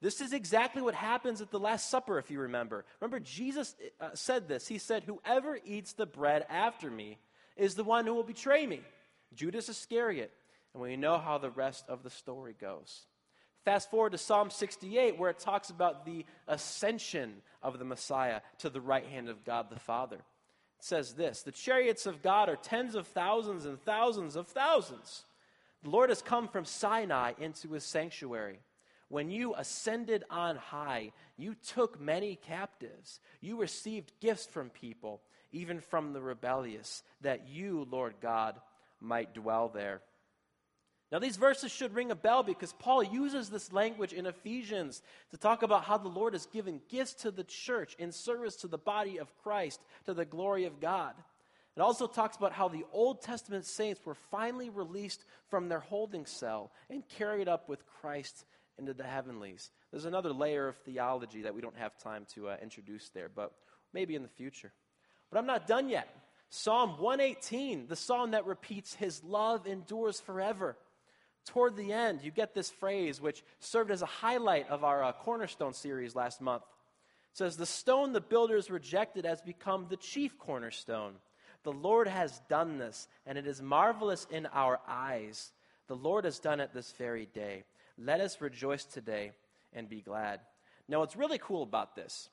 This 0.00 0.20
is 0.20 0.32
exactly 0.32 0.82
what 0.82 0.96
happens 0.96 1.40
at 1.40 1.52
the 1.52 1.60
Last 1.60 1.88
Supper, 1.88 2.18
if 2.18 2.28
you 2.28 2.40
remember. 2.40 2.84
Remember, 3.00 3.20
Jesus 3.20 3.76
uh, 4.00 4.08
said 4.14 4.48
this. 4.48 4.66
He 4.66 4.78
said, 4.78 5.04
Whoever 5.04 5.58
eats 5.64 5.92
the 5.92 6.06
bread 6.06 6.44
after 6.50 6.90
me 6.90 7.18
is 7.56 7.74
the 7.74 7.84
one 7.84 8.06
who 8.06 8.14
will 8.14 8.22
betray 8.22 8.66
me. 8.66 8.80
Judas 9.34 9.68
Iscariot. 9.68 10.32
And 10.74 10.82
we 10.82 10.96
know 10.96 11.18
how 11.18 11.38
the 11.38 11.50
rest 11.50 11.84
of 11.88 12.02
the 12.02 12.10
story 12.10 12.54
goes. 12.58 13.02
Fast 13.64 13.90
forward 13.90 14.12
to 14.12 14.18
Psalm 14.18 14.50
68, 14.50 15.18
where 15.18 15.30
it 15.30 15.38
talks 15.38 15.70
about 15.70 16.04
the 16.04 16.24
ascension 16.48 17.34
of 17.62 17.78
the 17.78 17.84
Messiah 17.84 18.40
to 18.58 18.70
the 18.70 18.80
right 18.80 19.06
hand 19.06 19.28
of 19.28 19.44
God 19.44 19.70
the 19.70 19.78
Father. 19.78 20.16
It 20.16 20.84
says 20.84 21.14
this 21.14 21.42
The 21.42 21.52
chariots 21.52 22.06
of 22.06 22.22
God 22.22 22.48
are 22.48 22.56
tens 22.56 22.94
of 22.94 23.06
thousands 23.06 23.66
and 23.66 23.80
thousands 23.80 24.34
of 24.34 24.48
thousands. 24.48 25.24
The 25.84 25.90
Lord 25.90 26.08
has 26.08 26.22
come 26.22 26.48
from 26.48 26.64
Sinai 26.64 27.32
into 27.38 27.72
his 27.72 27.84
sanctuary. 27.84 28.58
When 29.12 29.30
you 29.30 29.54
ascended 29.54 30.24
on 30.30 30.56
high, 30.56 31.12
you 31.36 31.54
took 31.54 32.00
many 32.00 32.34
captives. 32.34 33.20
You 33.42 33.60
received 33.60 34.10
gifts 34.22 34.46
from 34.46 34.70
people, 34.70 35.20
even 35.52 35.80
from 35.80 36.14
the 36.14 36.22
rebellious, 36.22 37.02
that 37.20 37.46
you, 37.46 37.86
Lord 37.90 38.14
God, 38.22 38.58
might 39.02 39.34
dwell 39.34 39.68
there. 39.68 40.00
Now, 41.10 41.18
these 41.18 41.36
verses 41.36 41.70
should 41.70 41.94
ring 41.94 42.10
a 42.10 42.14
bell 42.14 42.42
because 42.42 42.72
Paul 42.72 43.02
uses 43.02 43.50
this 43.50 43.70
language 43.70 44.14
in 44.14 44.24
Ephesians 44.24 45.02
to 45.30 45.36
talk 45.36 45.62
about 45.62 45.84
how 45.84 45.98
the 45.98 46.08
Lord 46.08 46.32
has 46.32 46.46
given 46.46 46.80
gifts 46.88 47.12
to 47.16 47.30
the 47.30 47.44
church 47.44 47.94
in 47.98 48.12
service 48.12 48.56
to 48.56 48.66
the 48.66 48.78
body 48.78 49.18
of 49.18 49.36
Christ, 49.42 49.82
to 50.06 50.14
the 50.14 50.24
glory 50.24 50.64
of 50.64 50.80
God. 50.80 51.12
It 51.76 51.80
also 51.82 52.06
talks 52.06 52.38
about 52.38 52.52
how 52.52 52.68
the 52.68 52.86
Old 52.92 53.20
Testament 53.20 53.66
saints 53.66 54.00
were 54.06 54.16
finally 54.30 54.70
released 54.70 55.22
from 55.48 55.68
their 55.68 55.80
holding 55.80 56.24
cell 56.24 56.70
and 56.88 57.06
carried 57.06 57.46
up 57.46 57.68
with 57.68 57.84
Christ 58.00 58.46
into 58.78 58.94
the 58.94 59.04
heavenlies. 59.04 59.70
There's 59.90 60.04
another 60.04 60.32
layer 60.32 60.68
of 60.68 60.76
theology 60.78 61.42
that 61.42 61.54
we 61.54 61.60
don't 61.60 61.76
have 61.76 61.96
time 61.98 62.26
to 62.34 62.48
uh, 62.48 62.56
introduce 62.62 63.08
there, 63.10 63.28
but 63.34 63.52
maybe 63.92 64.14
in 64.14 64.22
the 64.22 64.28
future. 64.28 64.72
But 65.30 65.38
I'm 65.38 65.46
not 65.46 65.66
done 65.66 65.88
yet. 65.88 66.08
Psalm 66.50 67.00
118, 67.00 67.86
the 67.86 67.96
psalm 67.96 68.32
that 68.32 68.46
repeats, 68.46 68.94
His 68.94 69.22
love 69.24 69.66
endures 69.66 70.20
forever. 70.20 70.76
Toward 71.46 71.76
the 71.76 71.92
end, 71.92 72.20
you 72.22 72.30
get 72.30 72.54
this 72.54 72.70
phrase 72.70 73.20
which 73.20 73.42
served 73.58 73.90
as 73.90 74.02
a 74.02 74.06
highlight 74.06 74.68
of 74.68 74.84
our 74.84 75.02
uh, 75.02 75.12
Cornerstone 75.12 75.72
series 75.72 76.14
last 76.14 76.40
month. 76.40 76.62
It 77.32 77.38
says, 77.38 77.56
The 77.56 77.66
stone 77.66 78.12
the 78.12 78.20
builders 78.20 78.70
rejected 78.70 79.24
has 79.24 79.40
become 79.40 79.86
the 79.88 79.96
chief 79.96 80.38
cornerstone. 80.38 81.14
The 81.64 81.72
Lord 81.72 82.08
has 82.08 82.40
done 82.48 82.78
this, 82.78 83.08
and 83.26 83.38
it 83.38 83.46
is 83.46 83.62
marvelous 83.62 84.26
in 84.30 84.46
our 84.46 84.80
eyes. 84.86 85.52
The 85.88 85.96
Lord 85.96 86.24
has 86.24 86.38
done 86.38 86.60
it 86.60 86.74
this 86.74 86.92
very 86.92 87.26
day. 87.26 87.64
Let 88.04 88.20
us 88.20 88.40
rejoice 88.40 88.84
today 88.84 89.32
and 89.72 89.88
be 89.88 90.00
glad. 90.00 90.40
Now, 90.88 91.00
what's 91.00 91.16
really 91.16 91.38
cool 91.38 91.62
about 91.62 91.94
this 91.94 92.28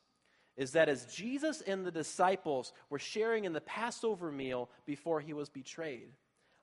is 0.58 0.72
that 0.72 0.90
as 0.90 1.06
Jesus 1.06 1.62
and 1.62 1.86
the 1.86 1.92
disciples 1.92 2.74
were 2.90 3.00
sharing 3.00 3.46
in 3.46 3.54
the 3.54 3.62
Passover 3.62 4.32
meal 4.32 4.70
before 4.86 5.22
he 5.22 5.34
was 5.34 5.50
betrayed, 5.50 6.10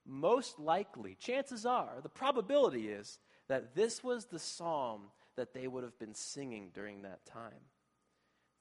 most 0.04 0.58
likely, 0.58 1.14
chances 1.14 1.64
are, 1.64 2.00
the 2.02 2.08
probability 2.08 2.88
is 2.88 3.18
that 3.48 3.74
this 3.74 4.02
was 4.02 4.26
the 4.26 4.38
psalm 4.38 5.02
that 5.36 5.54
they 5.54 5.66
would 5.66 5.84
have 5.84 5.98
been 5.98 6.14
singing 6.14 6.70
during 6.74 7.02
that 7.02 7.24
time. 7.26 7.52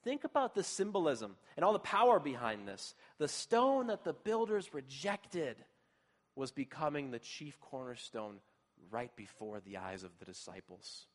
Think 0.04 0.24
about 0.24 0.54
the 0.54 0.62
symbolism 0.62 1.36
and 1.56 1.64
all 1.64 1.72
the 1.72 1.78
power 1.80 2.20
behind 2.20 2.68
this. 2.68 2.94
The 3.18 3.28
stone 3.28 3.88
that 3.88 4.04
the 4.04 4.12
builders 4.12 4.72
rejected 4.72 5.56
was 6.36 6.52
becoming 6.52 7.10
the 7.10 7.18
chief 7.18 7.58
cornerstone 7.60 8.36
right 8.90 9.14
before 9.16 9.60
the 9.60 9.76
eyes 9.76 10.02
of 10.04 10.18
the 10.18 10.24
disciples. 10.24 11.06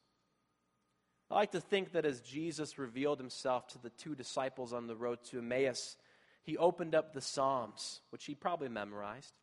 I 1.29 1.35
like 1.35 1.51
to 1.51 1.61
think 1.61 1.93
that 1.93 2.05
as 2.05 2.21
Jesus 2.21 2.77
revealed 2.77 3.19
himself 3.19 3.67
to 3.69 3.81
the 3.81 3.89
two 3.91 4.15
disciples 4.15 4.73
on 4.73 4.87
the 4.87 4.95
road 4.95 5.19
to 5.29 5.39
Emmaus, 5.39 5.95
he 6.43 6.57
opened 6.57 6.93
up 6.93 7.13
the 7.13 7.21
Psalms, 7.21 8.01
which 8.09 8.25
he 8.25 8.35
probably 8.35 8.67
memorized, 8.67 9.33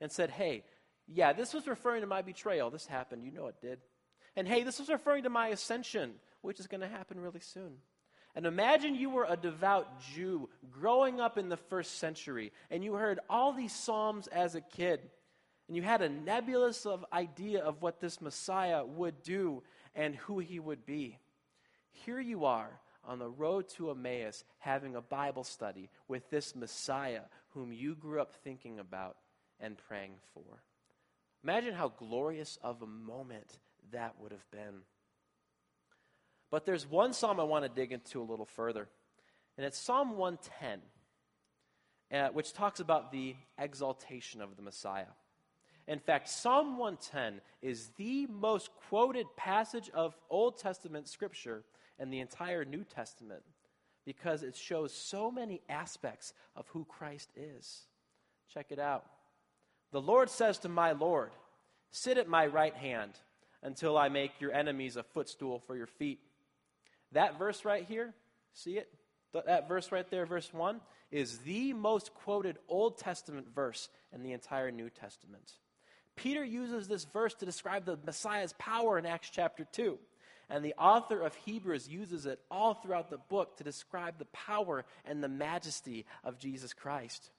and 0.00 0.10
said, 0.10 0.30
Hey, 0.30 0.64
yeah, 1.06 1.32
this 1.32 1.52
was 1.52 1.66
referring 1.66 2.02
to 2.02 2.06
my 2.06 2.22
betrayal. 2.22 2.70
This 2.70 2.86
happened. 2.86 3.24
You 3.24 3.32
know 3.32 3.46
it 3.46 3.60
did. 3.60 3.80
And 4.36 4.46
hey, 4.46 4.62
this 4.62 4.78
was 4.78 4.88
referring 4.88 5.24
to 5.24 5.30
my 5.30 5.48
ascension, 5.48 6.14
which 6.42 6.60
is 6.60 6.66
going 6.66 6.82
to 6.82 6.88
happen 6.88 7.20
really 7.20 7.40
soon. 7.40 7.78
And 8.34 8.46
imagine 8.46 8.94
you 8.94 9.10
were 9.10 9.26
a 9.28 9.36
devout 9.36 10.00
Jew 10.14 10.48
growing 10.70 11.20
up 11.20 11.38
in 11.38 11.48
the 11.48 11.56
first 11.56 11.98
century, 11.98 12.52
and 12.70 12.84
you 12.84 12.94
heard 12.94 13.20
all 13.28 13.52
these 13.52 13.72
Psalms 13.72 14.28
as 14.28 14.54
a 14.54 14.60
kid 14.60 15.00
and 15.68 15.76
you 15.76 15.82
had 15.82 16.00
a 16.00 16.08
nebulous 16.08 16.86
of 16.86 17.04
idea 17.12 17.62
of 17.62 17.82
what 17.82 18.00
this 18.00 18.20
Messiah 18.20 18.84
would 18.84 19.22
do 19.22 19.62
and 19.94 20.16
who 20.16 20.38
he 20.38 20.58
would 20.58 20.86
be. 20.86 21.18
Here 21.90 22.20
you 22.20 22.46
are 22.46 22.80
on 23.04 23.18
the 23.18 23.28
road 23.28 23.68
to 23.70 23.90
Emmaus 23.90 24.44
having 24.58 24.96
a 24.96 25.02
Bible 25.02 25.44
study 25.44 25.90
with 26.08 26.28
this 26.30 26.56
Messiah 26.56 27.22
whom 27.50 27.72
you 27.72 27.94
grew 27.94 28.20
up 28.20 28.32
thinking 28.42 28.78
about 28.78 29.16
and 29.60 29.76
praying 29.76 30.14
for. 30.32 30.62
Imagine 31.44 31.74
how 31.74 31.88
glorious 31.88 32.58
of 32.62 32.82
a 32.82 32.86
moment 32.86 33.58
that 33.92 34.14
would 34.20 34.32
have 34.32 34.50
been. 34.50 34.82
But 36.50 36.64
there's 36.64 36.86
one 36.86 37.12
psalm 37.12 37.40
I 37.40 37.44
want 37.44 37.64
to 37.64 37.68
dig 37.68 37.92
into 37.92 38.22
a 38.22 38.24
little 38.24 38.46
further, 38.46 38.88
and 39.56 39.66
it's 39.66 39.78
Psalm 39.78 40.16
110, 40.16 40.80
uh, 42.10 42.28
which 42.32 42.54
talks 42.54 42.80
about 42.80 43.12
the 43.12 43.36
exaltation 43.58 44.40
of 44.40 44.56
the 44.56 44.62
Messiah. 44.62 45.06
In 45.88 45.98
fact, 45.98 46.28
Psalm 46.28 46.76
110 46.76 47.40
is 47.62 47.88
the 47.96 48.26
most 48.26 48.68
quoted 48.88 49.26
passage 49.36 49.90
of 49.94 50.14
Old 50.28 50.58
Testament 50.58 51.08
scripture 51.08 51.64
in 51.98 52.10
the 52.10 52.20
entire 52.20 52.66
New 52.66 52.84
Testament 52.84 53.42
because 54.04 54.42
it 54.42 54.54
shows 54.54 54.92
so 54.92 55.30
many 55.30 55.62
aspects 55.66 56.34
of 56.54 56.68
who 56.68 56.84
Christ 56.84 57.30
is. 57.34 57.86
Check 58.52 58.66
it 58.68 58.78
out. 58.78 59.06
The 59.90 60.00
Lord 60.00 60.28
says 60.28 60.58
to 60.58 60.68
my 60.68 60.92
Lord, 60.92 61.30
Sit 61.90 62.18
at 62.18 62.28
my 62.28 62.46
right 62.46 62.74
hand 62.74 63.12
until 63.62 63.96
I 63.96 64.10
make 64.10 64.32
your 64.40 64.52
enemies 64.52 64.96
a 64.96 65.02
footstool 65.02 65.58
for 65.58 65.74
your 65.74 65.86
feet. 65.86 66.20
That 67.12 67.38
verse 67.38 67.64
right 67.64 67.86
here, 67.88 68.12
see 68.52 68.76
it? 68.76 68.90
That 69.32 69.68
verse 69.68 69.90
right 69.90 70.08
there, 70.10 70.26
verse 70.26 70.52
1, 70.52 70.82
is 71.10 71.38
the 71.38 71.72
most 71.72 72.12
quoted 72.12 72.58
Old 72.68 72.98
Testament 72.98 73.46
verse 73.54 73.88
in 74.12 74.22
the 74.22 74.32
entire 74.32 74.70
New 74.70 74.90
Testament. 74.90 75.52
Peter 76.18 76.44
uses 76.44 76.88
this 76.88 77.04
verse 77.04 77.32
to 77.34 77.46
describe 77.46 77.84
the 77.84 77.96
Messiah's 78.04 78.52
power 78.58 78.98
in 78.98 79.06
Acts 79.06 79.30
chapter 79.30 79.64
2. 79.72 79.96
And 80.50 80.64
the 80.64 80.74
author 80.74 81.20
of 81.20 81.34
Hebrews 81.36 81.88
uses 81.88 82.26
it 82.26 82.40
all 82.50 82.74
throughout 82.74 83.08
the 83.08 83.18
book 83.18 83.56
to 83.56 83.64
describe 83.64 84.18
the 84.18 84.24
power 84.26 84.84
and 85.04 85.22
the 85.22 85.28
majesty 85.28 86.06
of 86.24 86.38
Jesus 86.38 86.74
Christ. 86.74 87.30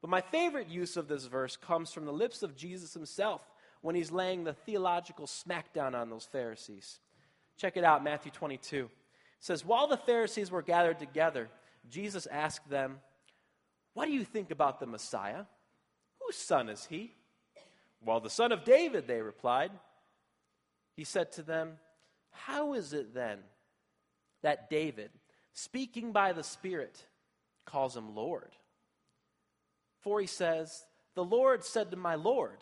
But 0.00 0.10
my 0.10 0.20
favorite 0.20 0.68
use 0.68 0.96
of 0.96 1.06
this 1.06 1.26
verse 1.26 1.56
comes 1.56 1.92
from 1.92 2.06
the 2.06 2.12
lips 2.12 2.42
of 2.42 2.56
Jesus 2.56 2.92
himself 2.92 3.42
when 3.82 3.94
he's 3.94 4.10
laying 4.10 4.42
the 4.42 4.52
theological 4.52 5.26
smackdown 5.26 5.94
on 5.94 6.10
those 6.10 6.28
Pharisees. 6.30 6.98
Check 7.56 7.76
it 7.76 7.84
out, 7.84 8.02
Matthew 8.02 8.32
22. 8.32 8.84
It 8.84 8.90
says, 9.38 9.64
While 9.64 9.86
the 9.86 9.96
Pharisees 9.96 10.50
were 10.50 10.62
gathered 10.62 10.98
together, 10.98 11.48
Jesus 11.88 12.26
asked 12.26 12.68
them, 12.68 12.98
What 13.94 14.06
do 14.06 14.12
you 14.12 14.24
think 14.24 14.50
about 14.50 14.80
the 14.80 14.86
Messiah? 14.86 15.44
Whose 16.20 16.36
son 16.36 16.68
is 16.68 16.86
he? 16.86 17.12
Well, 18.04 18.20
the 18.20 18.30
son 18.30 18.52
of 18.52 18.64
David, 18.64 19.06
they 19.06 19.20
replied. 19.20 19.70
He 20.96 21.04
said 21.04 21.32
to 21.32 21.42
them, 21.42 21.78
How 22.30 22.74
is 22.74 22.92
it 22.92 23.14
then 23.14 23.38
that 24.42 24.70
David, 24.70 25.10
speaking 25.52 26.12
by 26.12 26.32
the 26.32 26.44
Spirit, 26.44 27.04
calls 27.64 27.96
him 27.96 28.14
Lord? 28.14 28.50
For 30.00 30.20
he 30.20 30.26
says, 30.26 30.84
The 31.14 31.24
Lord 31.24 31.64
said 31.64 31.90
to 31.90 31.96
my 31.96 32.14
Lord, 32.14 32.58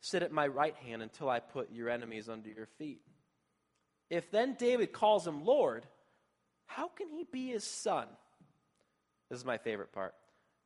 Sit 0.00 0.22
at 0.22 0.32
my 0.32 0.46
right 0.46 0.76
hand 0.76 1.02
until 1.02 1.28
I 1.28 1.40
put 1.40 1.72
your 1.72 1.88
enemies 1.88 2.28
under 2.28 2.48
your 2.48 2.68
feet. 2.78 3.00
If 4.10 4.30
then 4.30 4.54
David 4.54 4.92
calls 4.92 5.26
him 5.26 5.44
Lord, 5.44 5.84
how 6.66 6.88
can 6.88 7.08
he 7.08 7.24
be 7.24 7.48
his 7.48 7.64
son? 7.64 8.06
This 9.30 9.38
is 9.40 9.44
my 9.44 9.58
favorite 9.58 9.92
part. 9.92 10.14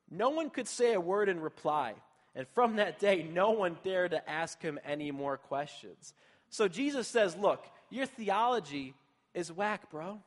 No 0.09 0.29
one 0.29 0.49
could 0.49 0.67
say 0.67 0.93
a 0.93 1.01
word 1.01 1.29
in 1.29 1.39
reply. 1.39 1.93
And 2.35 2.47
from 2.49 2.77
that 2.77 2.99
day, 2.99 3.27
no 3.29 3.51
one 3.51 3.77
dared 3.83 4.11
to 4.11 4.29
ask 4.29 4.61
him 4.61 4.79
any 4.85 5.11
more 5.11 5.37
questions. 5.37 6.13
So 6.49 6.67
Jesus 6.67 7.07
says, 7.07 7.35
Look, 7.35 7.65
your 7.89 8.05
theology 8.05 8.93
is 9.33 9.51
whack, 9.51 9.89
bro. 9.91 10.19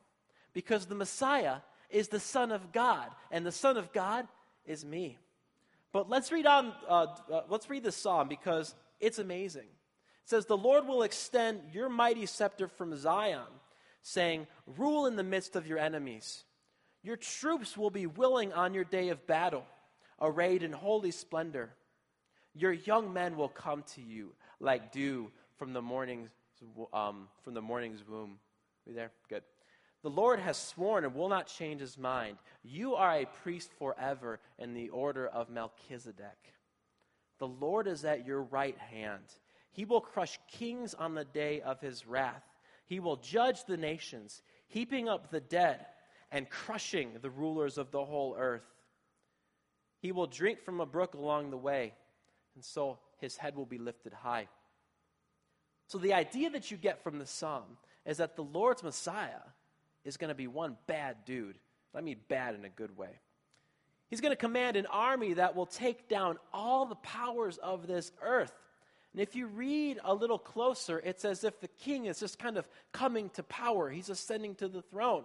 Because 0.52 0.86
the 0.86 0.94
Messiah 0.94 1.56
is 1.90 2.08
the 2.08 2.20
Son 2.20 2.52
of 2.52 2.72
God, 2.72 3.08
and 3.30 3.44
the 3.44 3.52
Son 3.52 3.76
of 3.76 3.92
God 3.92 4.26
is 4.66 4.84
me. 4.84 5.18
But 5.92 6.08
let's 6.08 6.32
read 6.32 6.46
on, 6.46 6.72
uh, 6.88 7.06
uh, 7.32 7.42
let's 7.48 7.70
read 7.70 7.84
this 7.84 7.96
psalm 7.96 8.28
because 8.28 8.74
it's 9.00 9.18
amazing. 9.18 9.62
It 9.62 10.28
says, 10.30 10.46
The 10.46 10.56
Lord 10.56 10.86
will 10.86 11.02
extend 11.02 11.60
your 11.72 11.88
mighty 11.88 12.26
scepter 12.26 12.68
from 12.68 12.96
Zion, 12.96 13.46
saying, 14.02 14.46
Rule 14.76 15.06
in 15.06 15.16
the 15.16 15.22
midst 15.22 15.56
of 15.56 15.66
your 15.66 15.78
enemies. 15.78 16.44
Your 17.02 17.16
troops 17.16 17.76
will 17.76 17.90
be 17.90 18.06
willing 18.06 18.52
on 18.52 18.74
your 18.74 18.84
day 18.84 19.10
of 19.10 19.26
battle, 19.26 19.64
arrayed 20.20 20.62
in 20.62 20.72
holy 20.72 21.10
splendor. 21.10 21.70
Your 22.54 22.72
young 22.72 23.12
men 23.12 23.36
will 23.36 23.48
come 23.48 23.82
to 23.94 24.00
you 24.00 24.32
like 24.60 24.92
dew 24.92 25.30
from 25.58 25.72
the 25.72 25.82
morning's, 25.82 26.30
um, 26.92 27.28
from 27.42 27.54
the 27.54 27.62
morning's 27.62 28.06
womb. 28.06 28.38
Are 28.86 28.90
you 28.90 28.96
there? 28.96 29.10
Good. 29.28 29.42
The 30.02 30.10
Lord 30.10 30.38
has 30.38 30.58
sworn 30.58 31.04
and 31.04 31.14
will 31.14 31.28
not 31.28 31.46
change 31.46 31.80
his 31.80 31.96
mind. 31.96 32.36
You 32.62 32.94
are 32.94 33.20
a 33.20 33.26
priest 33.42 33.70
forever 33.78 34.38
in 34.58 34.74
the 34.74 34.90
order 34.90 35.26
of 35.26 35.48
Melchizedek. 35.48 36.52
The 37.38 37.48
Lord 37.48 37.88
is 37.88 38.04
at 38.04 38.26
your 38.26 38.42
right 38.42 38.78
hand. 38.78 39.24
He 39.72 39.84
will 39.84 40.00
crush 40.00 40.38
kings 40.46 40.94
on 40.94 41.14
the 41.14 41.24
day 41.24 41.60
of 41.62 41.80
his 41.80 42.06
wrath. 42.06 42.44
He 42.86 43.00
will 43.00 43.16
judge 43.16 43.64
the 43.64 43.76
nations, 43.76 44.42
heaping 44.68 45.08
up 45.08 45.30
the 45.30 45.40
dead 45.40 45.86
and 46.30 46.50
crushing 46.50 47.12
the 47.20 47.30
rulers 47.30 47.78
of 47.78 47.90
the 47.90 48.04
whole 48.04 48.36
earth. 48.38 48.62
He 50.00 50.12
will 50.12 50.26
drink 50.26 50.62
from 50.62 50.80
a 50.80 50.86
brook 50.86 51.14
along 51.14 51.50
the 51.50 51.56
way 51.56 51.94
and 52.54 52.64
so 52.64 52.98
his 53.18 53.36
head 53.36 53.56
will 53.56 53.66
be 53.66 53.78
lifted 53.78 54.12
high. 54.12 54.48
So, 55.86 55.98
the 55.98 56.14
idea 56.14 56.50
that 56.50 56.70
you 56.70 56.76
get 56.76 57.02
from 57.02 57.18
the 57.18 57.26
psalm 57.26 57.76
is 58.06 58.16
that 58.18 58.36
the 58.36 58.42
Lord's 58.42 58.82
Messiah 58.82 59.42
is 60.04 60.16
going 60.16 60.28
to 60.28 60.34
be 60.34 60.46
one 60.46 60.76
bad 60.86 61.18
dude. 61.24 61.58
I 61.94 62.00
mean, 62.00 62.16
bad 62.28 62.54
in 62.54 62.64
a 62.64 62.68
good 62.68 62.96
way. 62.96 63.20
He's 64.08 64.20
going 64.20 64.32
to 64.32 64.36
command 64.36 64.76
an 64.76 64.86
army 64.86 65.34
that 65.34 65.54
will 65.54 65.66
take 65.66 66.08
down 66.08 66.38
all 66.52 66.86
the 66.86 66.94
powers 66.96 67.58
of 67.58 67.86
this 67.86 68.12
earth. 68.22 68.52
And 69.12 69.22
if 69.22 69.36
you 69.36 69.46
read 69.46 70.00
a 70.04 70.12
little 70.12 70.38
closer, 70.38 70.98
it's 70.98 71.24
as 71.24 71.44
if 71.44 71.60
the 71.60 71.68
king 71.68 72.06
is 72.06 72.18
just 72.18 72.38
kind 72.38 72.58
of 72.58 72.68
coming 72.92 73.30
to 73.30 73.42
power, 73.44 73.88
he's 73.88 74.10
ascending 74.10 74.56
to 74.56 74.68
the 74.68 74.82
throne. 74.82 75.24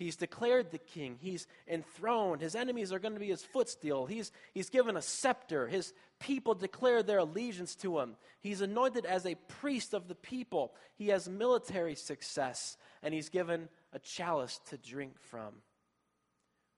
He's 0.00 0.16
declared 0.16 0.70
the 0.70 0.78
king. 0.78 1.18
He's 1.20 1.46
enthroned. 1.68 2.40
His 2.40 2.54
enemies 2.54 2.90
are 2.90 2.98
going 2.98 3.12
to 3.12 3.20
be 3.20 3.28
his 3.28 3.42
footstool. 3.42 4.06
He's, 4.06 4.32
he's 4.54 4.70
given 4.70 4.96
a 4.96 5.02
scepter. 5.02 5.66
His 5.66 5.92
people 6.18 6.54
declare 6.54 7.02
their 7.02 7.18
allegiance 7.18 7.74
to 7.76 7.98
him. 7.98 8.16
He's 8.40 8.62
anointed 8.62 9.04
as 9.04 9.26
a 9.26 9.34
priest 9.34 9.92
of 9.92 10.08
the 10.08 10.14
people. 10.14 10.72
He 10.96 11.08
has 11.08 11.28
military 11.28 11.94
success, 11.96 12.78
and 13.02 13.12
he's 13.12 13.28
given 13.28 13.68
a 13.92 13.98
chalice 13.98 14.58
to 14.70 14.78
drink 14.78 15.20
from. 15.20 15.52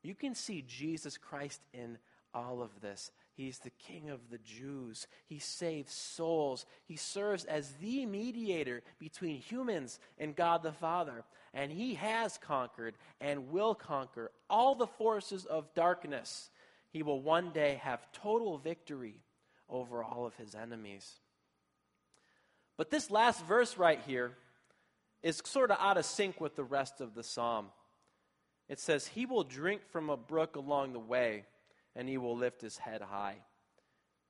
You 0.02 0.16
can 0.16 0.34
see 0.34 0.64
Jesus 0.66 1.16
Christ 1.16 1.60
in 1.72 1.98
all 2.34 2.62
of 2.62 2.80
this. 2.80 3.10
He's 3.34 3.58
the 3.58 3.70
King 3.70 4.10
of 4.10 4.20
the 4.30 4.38
Jews. 4.38 5.06
He 5.26 5.38
saves 5.38 5.92
souls. 5.92 6.66
He 6.84 6.96
serves 6.96 7.44
as 7.44 7.72
the 7.80 8.04
mediator 8.06 8.82
between 8.98 9.36
humans 9.36 9.98
and 10.18 10.36
God 10.36 10.62
the 10.62 10.72
Father. 10.72 11.24
And 11.54 11.72
he 11.72 11.94
has 11.94 12.38
conquered 12.38 12.94
and 13.20 13.50
will 13.50 13.74
conquer 13.74 14.30
all 14.50 14.74
the 14.74 14.86
forces 14.86 15.46
of 15.46 15.74
darkness. 15.74 16.50
He 16.90 17.02
will 17.02 17.22
one 17.22 17.52
day 17.52 17.80
have 17.82 18.12
total 18.12 18.58
victory 18.58 19.16
over 19.68 20.04
all 20.04 20.26
of 20.26 20.34
his 20.36 20.54
enemies. 20.54 21.10
But 22.76 22.90
this 22.90 23.10
last 23.10 23.44
verse 23.46 23.78
right 23.78 24.00
here 24.06 24.32
is 25.22 25.40
sort 25.44 25.70
of 25.70 25.78
out 25.80 25.96
of 25.96 26.04
sync 26.04 26.40
with 26.40 26.56
the 26.56 26.64
rest 26.64 27.00
of 27.00 27.14
the 27.14 27.22
psalm. 27.22 27.66
It 28.68 28.78
says, 28.78 29.06
He 29.06 29.24
will 29.24 29.44
drink 29.44 29.82
from 29.90 30.10
a 30.10 30.16
brook 30.16 30.56
along 30.56 30.92
the 30.92 30.98
way 30.98 31.44
and 31.96 32.08
he 32.08 32.18
will 32.18 32.36
lift 32.36 32.60
his 32.60 32.76
head 32.76 33.02
high. 33.02 33.36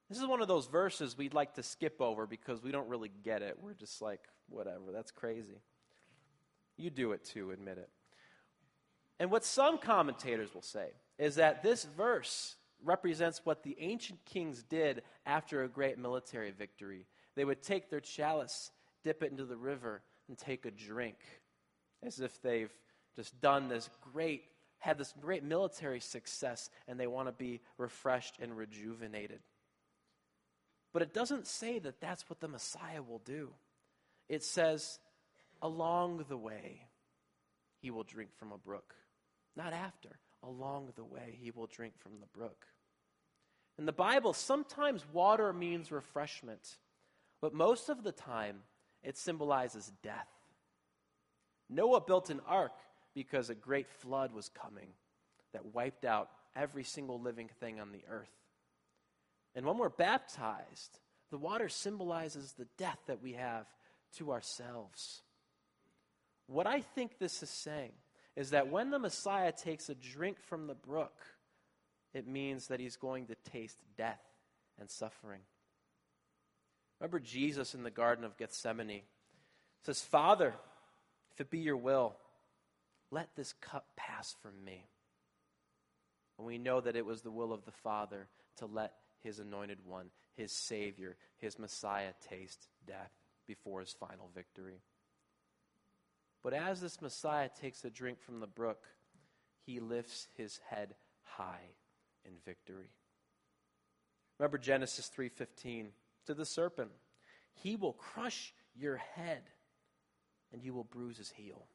This 0.08 0.20
is 0.20 0.26
one 0.26 0.42
of 0.42 0.48
those 0.48 0.66
verses 0.66 1.16
we'd 1.16 1.34
like 1.34 1.54
to 1.54 1.62
skip 1.62 2.00
over 2.00 2.26
because 2.26 2.62
we 2.62 2.70
don't 2.70 2.88
really 2.88 3.10
get 3.22 3.42
it. 3.42 3.58
We're 3.62 3.74
just 3.74 4.02
like, 4.02 4.20
whatever, 4.48 4.92
that's 4.92 5.10
crazy. 5.10 5.60
You 6.76 6.90
do 6.90 7.12
it 7.12 7.24
too, 7.24 7.50
admit 7.50 7.78
it. 7.78 7.88
And 9.18 9.30
what 9.30 9.44
some 9.44 9.78
commentators 9.78 10.54
will 10.54 10.62
say 10.62 10.88
is 11.18 11.36
that 11.36 11.62
this 11.62 11.84
verse 11.84 12.56
represents 12.84 13.40
what 13.44 13.62
the 13.62 13.76
ancient 13.78 14.24
kings 14.24 14.62
did 14.64 15.02
after 15.24 15.62
a 15.62 15.68
great 15.68 15.98
military 15.98 16.50
victory. 16.50 17.06
They 17.36 17.44
would 17.44 17.62
take 17.62 17.88
their 17.88 18.00
chalice, 18.00 18.70
dip 19.04 19.22
it 19.22 19.30
into 19.30 19.44
the 19.44 19.56
river, 19.56 20.02
and 20.28 20.36
take 20.36 20.66
a 20.66 20.70
drink 20.70 21.16
as 22.02 22.20
if 22.20 22.42
they've 22.42 22.72
just 23.14 23.40
done 23.40 23.68
this 23.68 23.88
great 24.12 24.44
had 24.82 24.98
this 24.98 25.14
great 25.20 25.44
military 25.44 26.00
success 26.00 26.68
and 26.88 26.98
they 26.98 27.06
want 27.06 27.28
to 27.28 27.32
be 27.32 27.60
refreshed 27.78 28.34
and 28.42 28.56
rejuvenated. 28.56 29.38
But 30.92 31.02
it 31.02 31.14
doesn't 31.14 31.46
say 31.46 31.78
that 31.78 32.00
that's 32.00 32.28
what 32.28 32.40
the 32.40 32.48
Messiah 32.48 33.00
will 33.00 33.22
do. 33.24 33.50
It 34.28 34.42
says, 34.42 34.98
along 35.62 36.24
the 36.28 36.36
way, 36.36 36.88
he 37.80 37.92
will 37.92 38.02
drink 38.02 38.30
from 38.34 38.50
a 38.50 38.58
brook. 38.58 38.94
Not 39.54 39.72
after, 39.72 40.18
along 40.42 40.92
the 40.96 41.04
way, 41.04 41.38
he 41.40 41.52
will 41.52 41.68
drink 41.68 41.94
from 42.00 42.18
the 42.18 42.26
brook. 42.36 42.66
In 43.78 43.86
the 43.86 43.92
Bible, 43.92 44.32
sometimes 44.32 45.06
water 45.12 45.52
means 45.52 45.92
refreshment, 45.92 46.76
but 47.40 47.54
most 47.54 47.88
of 47.88 48.02
the 48.02 48.12
time, 48.12 48.64
it 49.04 49.16
symbolizes 49.16 49.92
death. 50.02 50.28
Noah 51.70 52.00
built 52.00 52.30
an 52.30 52.40
ark 52.48 52.74
because 53.14 53.50
a 53.50 53.54
great 53.54 53.88
flood 53.88 54.32
was 54.32 54.48
coming 54.48 54.88
that 55.52 55.74
wiped 55.74 56.04
out 56.04 56.30
every 56.56 56.84
single 56.84 57.20
living 57.20 57.48
thing 57.60 57.80
on 57.80 57.92
the 57.92 58.02
earth. 58.08 58.30
And 59.54 59.66
when 59.66 59.78
we're 59.78 59.90
baptized, 59.90 60.98
the 61.30 61.38
water 61.38 61.68
symbolizes 61.68 62.52
the 62.52 62.66
death 62.78 62.98
that 63.06 63.22
we 63.22 63.32
have 63.32 63.66
to 64.16 64.32
ourselves. 64.32 65.22
What 66.46 66.66
I 66.66 66.80
think 66.80 67.18
this 67.18 67.42
is 67.42 67.50
saying 67.50 67.92
is 68.36 68.50
that 68.50 68.68
when 68.68 68.90
the 68.90 68.98
Messiah 68.98 69.52
takes 69.52 69.88
a 69.88 69.94
drink 69.94 70.38
from 70.40 70.66
the 70.66 70.74
brook, 70.74 71.14
it 72.14 72.26
means 72.26 72.68
that 72.68 72.80
he's 72.80 72.96
going 72.96 73.26
to 73.26 73.34
taste 73.50 73.78
death 73.96 74.22
and 74.78 74.90
suffering. 74.90 75.40
Remember 77.00 77.18
Jesus 77.18 77.74
in 77.74 77.82
the 77.82 77.90
Garden 77.90 78.24
of 78.24 78.36
Gethsemane 78.36 79.02
says, 79.84 80.00
Father, 80.00 80.54
if 81.32 81.40
it 81.40 81.50
be 81.50 81.58
your 81.58 81.76
will, 81.76 82.14
let 83.12 83.36
this 83.36 83.52
cup 83.52 83.86
pass 83.94 84.34
from 84.42 84.64
me. 84.64 84.88
And 86.38 86.46
we 86.46 86.58
know 86.58 86.80
that 86.80 86.96
it 86.96 87.06
was 87.06 87.22
the 87.22 87.30
will 87.30 87.52
of 87.52 87.64
the 87.64 87.70
Father 87.70 88.26
to 88.56 88.66
let 88.66 88.94
his 89.20 89.38
anointed 89.38 89.78
one, 89.84 90.06
his 90.34 90.50
Savior, 90.50 91.16
his 91.36 91.58
Messiah, 91.58 92.14
taste 92.28 92.66
death 92.86 93.12
before 93.46 93.80
his 93.80 93.92
final 93.92 94.30
victory. 94.34 94.80
But 96.42 96.54
as 96.54 96.80
this 96.80 97.00
Messiah 97.00 97.50
takes 97.60 97.84
a 97.84 97.90
drink 97.90 98.20
from 98.20 98.40
the 98.40 98.46
brook, 98.46 98.86
he 99.64 99.78
lifts 99.78 100.26
his 100.36 100.58
head 100.68 100.94
high 101.22 101.70
in 102.24 102.32
victory. 102.44 102.90
Remember 104.38 104.58
Genesis 104.58 105.08
3:15 105.08 105.92
to 106.26 106.34
the 106.34 106.46
serpent, 106.46 106.90
he 107.52 107.76
will 107.76 107.92
crush 107.92 108.54
your 108.74 108.96
head 108.96 109.42
and 110.52 110.64
you 110.64 110.74
will 110.74 110.84
bruise 110.84 111.18
his 111.18 111.30
heel. 111.30 111.68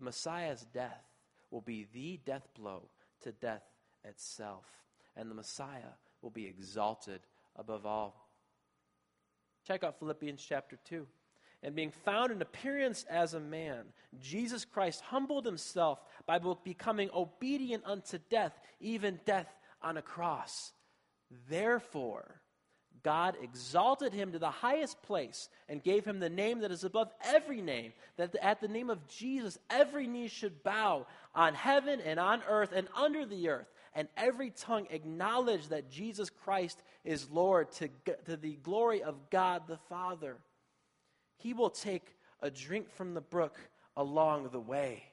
Messiah's 0.00 0.66
death 0.72 1.04
will 1.50 1.60
be 1.60 1.86
the 1.92 2.20
death 2.24 2.48
blow 2.54 2.88
to 3.22 3.32
death 3.32 3.64
itself. 4.04 4.64
and 5.16 5.30
the 5.30 5.34
Messiah 5.34 5.92
will 6.22 6.30
be 6.30 6.46
exalted 6.46 7.20
above 7.56 7.84
all. 7.84 8.30
Check 9.66 9.84
out 9.84 9.98
Philippians 9.98 10.42
chapter 10.46 10.78
2. 10.84 11.06
And 11.62 11.74
being 11.74 11.90
found 11.90 12.32
in 12.32 12.40
appearance 12.40 13.04
as 13.10 13.34
a 13.34 13.40
man, 13.40 13.92
Jesus 14.18 14.64
Christ 14.64 15.02
humbled 15.02 15.44
himself 15.44 16.00
by 16.26 16.40
becoming 16.64 17.10
obedient 17.12 17.84
unto 17.84 18.18
death, 18.30 18.58
even 18.80 19.20
death 19.26 19.48
on 19.82 19.98
a 19.98 20.02
cross. 20.02 20.72
Therefore, 21.48 22.40
God 23.02 23.36
exalted 23.42 24.12
him 24.12 24.32
to 24.32 24.38
the 24.38 24.50
highest 24.50 25.02
place 25.02 25.48
and 25.68 25.82
gave 25.82 26.04
him 26.04 26.20
the 26.20 26.28
name 26.28 26.60
that 26.60 26.70
is 26.70 26.84
above 26.84 27.10
every 27.24 27.60
name, 27.60 27.92
that 28.16 28.34
at 28.36 28.60
the 28.60 28.68
name 28.68 28.90
of 28.90 29.06
Jesus 29.08 29.58
every 29.68 30.06
knee 30.06 30.28
should 30.28 30.62
bow 30.62 31.06
on 31.34 31.54
heaven 31.54 32.00
and 32.00 32.20
on 32.20 32.42
earth 32.48 32.72
and 32.74 32.88
under 32.94 33.24
the 33.24 33.48
earth, 33.48 33.70
and 33.94 34.08
every 34.16 34.50
tongue 34.50 34.86
acknowledge 34.90 35.68
that 35.68 35.90
Jesus 35.90 36.30
Christ 36.30 36.82
is 37.04 37.30
Lord 37.30 37.72
to, 37.72 37.88
to 38.26 38.36
the 38.36 38.56
glory 38.56 39.02
of 39.02 39.30
God 39.30 39.62
the 39.66 39.78
Father. 39.88 40.36
He 41.36 41.54
will 41.54 41.70
take 41.70 42.16
a 42.40 42.50
drink 42.50 42.90
from 42.90 43.14
the 43.14 43.20
brook 43.20 43.58
along 43.96 44.50
the 44.50 44.60
way, 44.60 45.04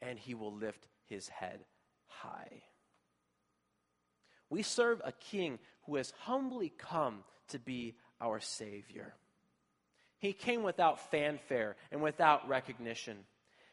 and 0.00 0.18
he 0.18 0.34
will 0.34 0.52
lift 0.52 0.88
his 1.06 1.28
head 1.28 1.60
high. 2.06 2.62
We 4.54 4.62
serve 4.62 5.02
a 5.04 5.10
king 5.10 5.58
who 5.82 5.96
has 5.96 6.12
humbly 6.20 6.72
come 6.78 7.24
to 7.48 7.58
be 7.58 7.96
our 8.20 8.38
Savior. 8.38 9.12
He 10.20 10.32
came 10.32 10.62
without 10.62 11.10
fanfare 11.10 11.74
and 11.90 12.00
without 12.00 12.48
recognition. 12.48 13.16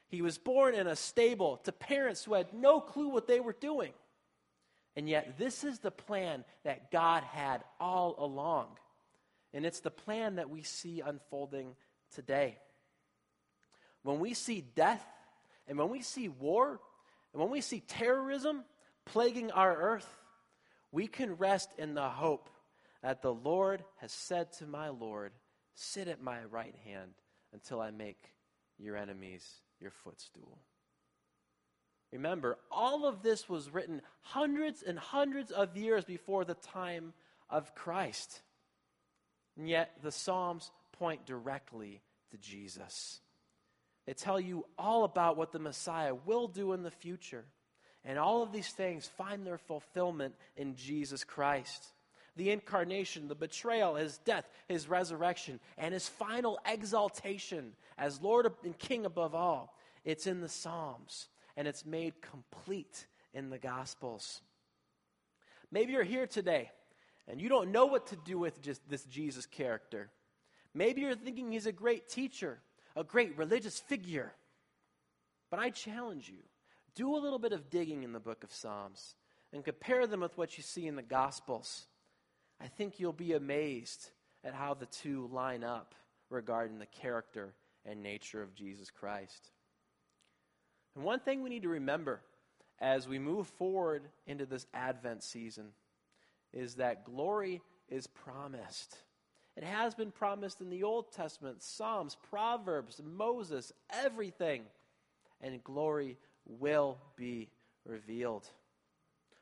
He 0.08 0.24
was 0.24 0.40
born 0.40 0.74
in 0.74 0.88
a 0.88 0.96
stable 0.96 1.58
to 1.66 1.72
parents 1.72 2.24
who 2.24 2.34
had 2.34 2.52
no 2.52 2.82
clue 2.82 3.10
what 3.10 3.28
they 3.28 3.40
were 3.40 3.54
doing. 3.54 3.92
And 4.96 5.08
yet, 5.08 5.38
this 5.38 5.64
is 5.64 5.78
the 5.78 5.92
plan 5.92 6.46
that 6.64 6.90
God 6.90 7.22
had 7.26 7.64
all 7.80 8.16
along. 8.18 8.66
And 9.54 9.68
it's 9.68 9.82
the 9.82 9.92
plan 9.92 10.38
that 10.38 10.50
we 10.50 10.64
see 10.64 11.02
unfolding 11.02 11.76
today. 12.16 12.58
When 14.02 14.20
we 14.20 14.34
see 14.34 14.62
death, 14.62 15.06
and 15.68 15.78
when 15.78 15.90
we 15.90 16.02
see 16.02 16.28
war, 16.28 16.80
and 17.34 17.40
when 17.40 17.52
we 17.52 17.62
see 17.62 17.82
terrorism 17.82 18.64
plaguing 19.06 19.52
our 19.52 19.78
earth, 19.78 20.18
we 20.92 21.08
can 21.08 21.36
rest 21.36 21.70
in 21.78 21.94
the 21.94 22.10
hope 22.10 22.50
that 23.02 23.22
the 23.22 23.34
Lord 23.34 23.84
has 23.98 24.12
said 24.12 24.52
to 24.54 24.68
my 24.68 24.90
Lord, 24.90 25.32
Sit 25.74 26.08
at 26.08 26.22
my 26.22 26.44
right 26.44 26.76
hand 26.86 27.12
until 27.54 27.80
I 27.80 27.92
make 27.92 28.34
your 28.78 28.98
enemies 28.98 29.48
your 29.80 29.92
footstool. 29.92 30.60
Remember, 32.12 32.58
all 32.70 33.06
of 33.06 33.24
this 33.24 33.48
was 33.48 33.74
written 33.74 34.02
hundreds 34.22 34.84
and 34.84 35.00
hundreds 35.00 35.52
of 35.52 35.78
years 35.78 36.04
before 36.04 36.44
the 36.44 36.56
time 36.56 37.14
of 37.50 37.74
Christ. 37.74 38.42
And 39.58 39.70
yet, 39.70 39.94
the 40.04 40.12
Psalms 40.12 40.72
point 40.92 41.26
directly 41.26 42.02
to 42.32 42.38
Jesus. 42.38 43.22
They 44.06 44.14
tell 44.14 44.40
you 44.40 44.66
all 44.78 45.04
about 45.04 45.38
what 45.38 45.52
the 45.52 45.60
Messiah 45.60 46.14
will 46.14 46.48
do 46.48 46.74
in 46.74 46.84
the 46.84 46.92
future. 46.92 47.46
And 48.04 48.18
all 48.18 48.42
of 48.42 48.52
these 48.52 48.70
things 48.70 49.08
find 49.08 49.46
their 49.46 49.58
fulfillment 49.58 50.36
in 50.58 50.76
Jesus 50.76 51.24
Christ. 51.24 51.86
The 52.36 52.52
incarnation, 52.52 53.28
the 53.28 53.36
betrayal, 53.36 53.96
his 53.96 54.18
death, 54.20 54.50
his 54.68 54.88
resurrection, 54.88 55.60
and 55.78 55.94
his 55.94 56.08
final 56.08 56.60
exaltation 56.66 57.74
as 57.98 58.22
Lord 58.22 58.52
and 58.64 58.78
King 58.78 59.06
above 59.06 59.36
all. 59.36 59.76
It's 60.04 60.26
in 60.26 60.42
the 60.42 60.50
Psalms, 60.50 61.28
and 61.56 61.68
it's 61.68 61.86
made 61.86 62.22
complete 62.22 63.06
in 63.34 63.50
the 63.50 63.60
Gospels. 63.60 64.42
Maybe 65.72 65.94
you're 65.94 66.04
here 66.04 66.28
today 66.28 66.72
and 67.28 67.40
you 67.40 67.50
don't 67.50 67.72
know 67.72 67.86
what 67.86 68.08
to 68.08 68.18
do 68.18 68.38
with 68.38 68.62
just 68.62 68.88
this 68.90 69.06
Jesus 69.06 69.46
character. 69.46 70.10
Maybe 70.74 71.02
you're 71.02 71.16
thinking 71.16 71.52
he's 71.52 71.66
a 71.66 71.72
great 71.72 72.10
teacher, 72.10 72.60
a 72.96 73.04
great 73.04 73.38
religious 73.38 73.80
figure. 73.80 74.34
But 75.50 75.60
I 75.60 75.70
challenge 75.70 76.30
you 76.30 76.44
do 76.96 77.16
a 77.16 77.20
little 77.20 77.40
bit 77.40 77.54
of 77.54 77.70
digging 77.70 78.04
in 78.04 78.14
the 78.14 78.20
book 78.20 78.44
of 78.44 78.54
Psalms 78.54 79.16
and 79.54 79.64
compare 79.64 80.08
them 80.08 80.22
with 80.22 80.38
what 80.38 80.58
you 80.58 80.64
see 80.64 80.88
in 80.88 80.96
the 80.96 81.02
Gospels. 81.02 81.86
I 82.60 82.68
think 82.68 83.00
you'll 83.00 83.14
be 83.14 83.34
amazed 83.34 84.10
at 84.44 84.54
how 84.54 84.74
the 84.74 84.86
two 84.86 85.30
line 85.32 85.64
up 85.64 85.96
regarding 86.30 86.80
the 86.80 86.86
character 86.86 87.54
and 87.86 88.02
nature 88.02 88.42
of 88.42 88.56
Jesus 88.56 88.90
Christ. 88.90 89.52
And 90.96 91.04
one 91.04 91.20
thing 91.20 91.42
we 91.42 91.50
need 91.50 91.64
to 91.64 91.70
remember 91.70 92.22
as 92.80 93.08
we 93.08 93.20
move 93.20 93.48
forward 93.48 94.04
into 94.26 94.46
this 94.46 94.66
Advent 94.74 95.24
season 95.24 95.68
is 96.54 96.76
that 96.76 97.06
glory 97.06 97.62
is 97.90 98.08
promised. 98.08 98.98
It 99.56 99.64
has 99.64 99.94
been 99.94 100.12
promised 100.12 100.62
in 100.62 100.70
the 100.70 100.84
Old 100.84 101.12
Testament, 101.12 101.62
Psalms, 101.62 102.18
Proverbs, 102.30 103.02
Moses, 103.04 103.72
everything. 103.92 104.64
And 105.42 105.64
glory 105.64 106.18
will 106.46 106.98
be 107.16 107.50
revealed. 107.86 108.48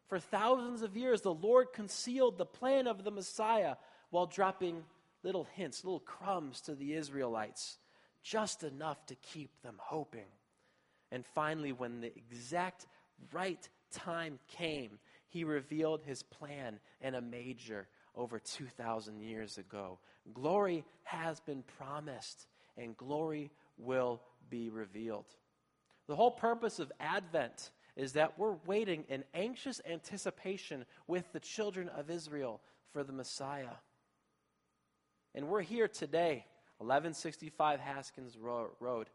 For 0.07 0.19
thousands 0.19 0.81
of 0.81 0.97
years, 0.97 1.21
the 1.21 1.33
Lord 1.33 1.71
concealed 1.73 2.37
the 2.37 2.45
plan 2.45 2.87
of 2.87 3.03
the 3.03 3.11
Messiah 3.11 3.75
while 4.09 4.25
dropping 4.25 4.83
little 5.23 5.47
hints, 5.53 5.83
little 5.83 5.99
crumbs 5.99 6.61
to 6.61 6.75
the 6.75 6.93
Israelites, 6.93 7.77
just 8.23 8.63
enough 8.63 9.05
to 9.07 9.15
keep 9.15 9.61
them 9.61 9.75
hoping. 9.77 10.25
And 11.11 11.25
finally, 11.35 11.71
when 11.71 12.01
the 12.01 12.15
exact 12.15 12.87
right 13.31 13.67
time 13.91 14.39
came, 14.47 14.99
he 15.27 15.43
revealed 15.43 16.01
his 16.03 16.23
plan 16.23 16.79
in 17.01 17.15
a 17.15 17.21
major 17.21 17.87
over 18.15 18.39
2,000 18.39 19.21
years 19.21 19.57
ago. 19.57 19.99
Glory 20.33 20.83
has 21.03 21.39
been 21.39 21.63
promised, 21.77 22.47
and 22.77 22.97
glory 22.97 23.51
will 23.77 24.21
be 24.49 24.69
revealed. 24.69 25.25
The 26.09 26.15
whole 26.15 26.31
purpose 26.31 26.79
of 26.79 26.91
Advent 26.99 27.69
is 27.95 28.13
that 28.13 28.39
we're 28.39 28.55
waiting 28.65 29.03
in 29.09 29.23
anxious 29.35 29.79
anticipation 29.87 30.85
with 31.05 31.31
the 31.33 31.39
children 31.39 31.87
of 31.87 32.09
Israel 32.09 32.61
for 32.91 33.03
the 33.03 33.13
Messiah. 33.13 33.77
And 35.35 35.49
we're 35.49 35.61
here 35.61 35.87
today, 35.87 36.45
1165 36.79 37.79
Haskins 37.79 38.39
Road, 38.39 39.07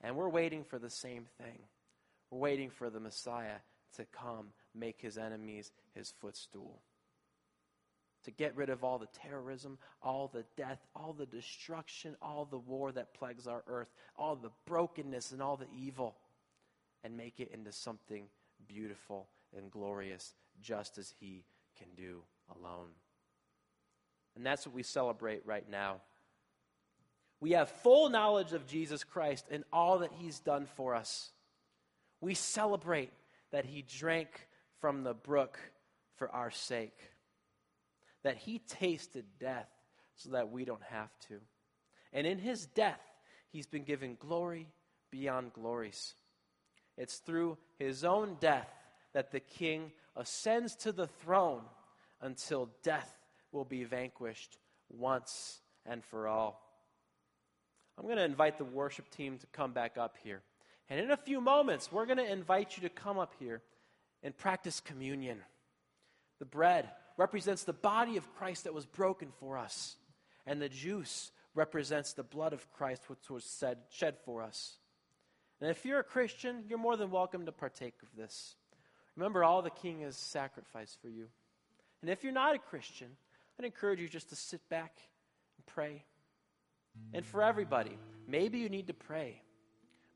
and 0.00 0.16
we're 0.16 0.28
waiting 0.28 0.64
for 0.64 0.80
the 0.80 0.90
same 0.90 1.26
thing. 1.38 1.60
We're 2.32 2.40
waiting 2.40 2.70
for 2.70 2.90
the 2.90 2.98
Messiah 2.98 3.58
to 3.94 4.04
come, 4.06 4.48
make 4.74 5.00
his 5.00 5.18
enemies 5.18 5.70
his 5.94 6.12
footstool. 6.20 6.82
To 8.24 8.32
get 8.32 8.56
rid 8.56 8.70
of 8.70 8.82
all 8.82 8.98
the 8.98 9.06
terrorism, 9.06 9.78
all 10.02 10.26
the 10.26 10.44
death, 10.56 10.84
all 10.96 11.12
the 11.12 11.26
destruction, 11.26 12.16
all 12.20 12.44
the 12.44 12.58
war 12.58 12.90
that 12.90 13.14
plagues 13.14 13.46
our 13.46 13.62
earth, 13.68 13.92
all 14.16 14.34
the 14.34 14.50
brokenness 14.66 15.30
and 15.30 15.40
all 15.40 15.56
the 15.56 15.70
evil 15.72 16.16
and 17.04 17.16
make 17.16 17.40
it 17.40 17.50
into 17.52 17.72
something 17.72 18.24
beautiful 18.66 19.28
and 19.56 19.70
glorious, 19.70 20.34
just 20.60 20.98
as 20.98 21.12
He 21.20 21.44
can 21.78 21.88
do 21.96 22.22
alone. 22.54 22.88
And 24.36 24.44
that's 24.44 24.66
what 24.66 24.74
we 24.74 24.82
celebrate 24.82 25.42
right 25.44 25.68
now. 25.68 26.00
We 27.40 27.52
have 27.52 27.70
full 27.70 28.10
knowledge 28.10 28.52
of 28.52 28.66
Jesus 28.66 29.02
Christ 29.02 29.46
and 29.50 29.64
all 29.72 30.00
that 30.00 30.12
He's 30.18 30.38
done 30.40 30.66
for 30.76 30.94
us. 30.94 31.30
We 32.20 32.34
celebrate 32.34 33.12
that 33.50 33.64
He 33.64 33.82
drank 33.82 34.28
from 34.80 35.02
the 35.02 35.14
brook 35.14 35.58
for 36.16 36.30
our 36.30 36.50
sake, 36.50 36.98
that 38.22 38.36
He 38.36 38.58
tasted 38.58 39.24
death 39.38 39.68
so 40.16 40.30
that 40.30 40.50
we 40.50 40.64
don't 40.64 40.82
have 40.82 41.10
to. 41.28 41.40
And 42.12 42.26
in 42.26 42.38
His 42.38 42.66
death, 42.66 43.00
He's 43.50 43.66
been 43.66 43.84
given 43.84 44.16
glory 44.20 44.68
beyond 45.10 45.54
glories. 45.54 46.14
It's 47.00 47.16
through 47.16 47.56
his 47.78 48.04
own 48.04 48.36
death 48.40 48.68
that 49.14 49.32
the 49.32 49.40
king 49.40 49.90
ascends 50.14 50.76
to 50.76 50.92
the 50.92 51.06
throne 51.06 51.62
until 52.20 52.68
death 52.82 53.10
will 53.52 53.64
be 53.64 53.84
vanquished 53.84 54.58
once 54.90 55.60
and 55.86 56.04
for 56.04 56.28
all. 56.28 56.60
I'm 57.96 58.04
going 58.04 58.18
to 58.18 58.24
invite 58.24 58.58
the 58.58 58.66
worship 58.66 59.08
team 59.08 59.38
to 59.38 59.46
come 59.46 59.72
back 59.72 59.96
up 59.96 60.16
here. 60.22 60.42
And 60.90 61.00
in 61.00 61.10
a 61.10 61.16
few 61.16 61.40
moments, 61.40 61.90
we're 61.90 62.04
going 62.04 62.18
to 62.18 62.30
invite 62.30 62.76
you 62.76 62.82
to 62.82 62.90
come 62.90 63.18
up 63.18 63.32
here 63.38 63.62
and 64.22 64.36
practice 64.36 64.78
communion. 64.78 65.38
The 66.38 66.44
bread 66.44 66.90
represents 67.16 67.64
the 67.64 67.72
body 67.72 68.18
of 68.18 68.30
Christ 68.34 68.64
that 68.64 68.74
was 68.74 68.84
broken 68.84 69.28
for 69.40 69.56
us, 69.56 69.96
and 70.46 70.60
the 70.60 70.68
juice 70.68 71.32
represents 71.54 72.12
the 72.12 72.22
blood 72.22 72.52
of 72.52 72.70
Christ 72.74 73.08
which 73.08 73.30
was 73.30 73.64
shed 73.88 74.18
for 74.26 74.42
us. 74.42 74.76
And 75.60 75.70
if 75.70 75.84
you're 75.84 76.00
a 76.00 76.04
Christian, 76.04 76.64
you're 76.68 76.78
more 76.78 76.96
than 76.96 77.10
welcome 77.10 77.46
to 77.46 77.52
partake 77.52 77.94
of 78.02 78.08
this. 78.16 78.54
Remember, 79.16 79.44
all 79.44 79.62
the 79.62 79.70
king 79.70 80.00
has 80.00 80.16
sacrificed 80.16 80.98
for 81.02 81.08
you. 81.08 81.26
And 82.00 82.10
if 82.10 82.24
you're 82.24 82.32
not 82.32 82.54
a 82.54 82.58
Christian, 82.58 83.08
I'd 83.58 83.66
encourage 83.66 84.00
you 84.00 84.08
just 84.08 84.30
to 84.30 84.36
sit 84.36 84.66
back 84.70 84.96
and 85.58 85.66
pray. 85.66 86.04
And 87.12 87.24
for 87.26 87.42
everybody, 87.42 87.98
maybe 88.26 88.58
you 88.58 88.68
need 88.68 88.86
to 88.86 88.94
pray. 88.94 89.42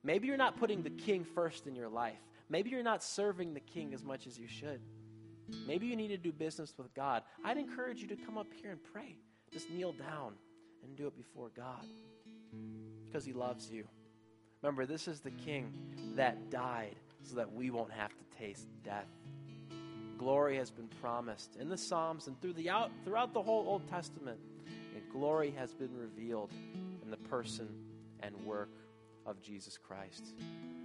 Maybe 0.02 0.26
you're 0.26 0.37
not 0.37 0.59
putting 0.59 0.83
the 0.83 0.90
king 0.90 1.24
first 1.24 1.66
in 1.66 1.74
your 1.74 1.88
life. 1.88 2.18
Maybe 2.48 2.70
you're 2.70 2.83
not 2.83 3.02
serving 3.02 3.54
the 3.54 3.61
king 3.61 3.94
as 3.94 4.02
much 4.02 4.26
as 4.26 4.38
you 4.38 4.46
should. 4.46 4.80
Maybe 5.66 5.87
you 5.87 5.96
need 5.96 6.09
to 6.09 6.16
do 6.16 6.33
business 6.33 6.72
with 6.76 6.94
God. 6.94 7.22
I'd 7.44 7.59
encourage 7.59 8.00
you 8.00 8.09
to 8.09 8.16
come 8.16 8.38
up 8.38 8.46
here 8.62 8.70
and 8.70 8.80
pray. 8.92 9.16
Just 9.52 9.70
kneel 9.70 9.92
down 9.92 10.35
and 10.83 10.96
do 10.96 11.07
it 11.07 11.16
before 11.16 11.50
God 11.54 11.85
because 13.07 13.24
He 13.24 13.33
loves 13.33 13.70
you. 13.70 13.87
Remember, 14.64 14.87
this 14.87 15.09
is 15.09 15.20
the 15.20 15.31
King 15.31 15.74
that 16.16 16.48
died 16.48 16.96
so 17.22 17.37
that 17.37 17.53
we 17.53 17.68
won't 17.68 17.92
have 17.92 18.09
to 18.09 18.38
taste 18.38 18.66
death. 18.83 19.11
Glory 20.16 20.57
has 20.57 20.70
been 20.70 20.88
promised 21.03 21.57
in 21.57 21.68
the 21.68 21.77
Psalms 21.77 22.29
and 22.29 22.40
through 22.40 22.55
the 22.55 22.70
out, 22.70 22.90
throughout 23.05 23.35
the 23.35 23.42
whole 23.42 23.66
Old 23.68 23.87
Testament. 23.90 24.38
And 24.94 25.03
glory 25.12 25.53
has 25.59 25.74
been 25.74 25.94
revealed 25.94 26.50
in 27.03 27.11
the 27.11 27.18
person 27.18 27.68
and 28.20 28.35
work 28.46 28.70
of 29.27 29.42
Jesus 29.42 29.77
Christ. 29.77 30.33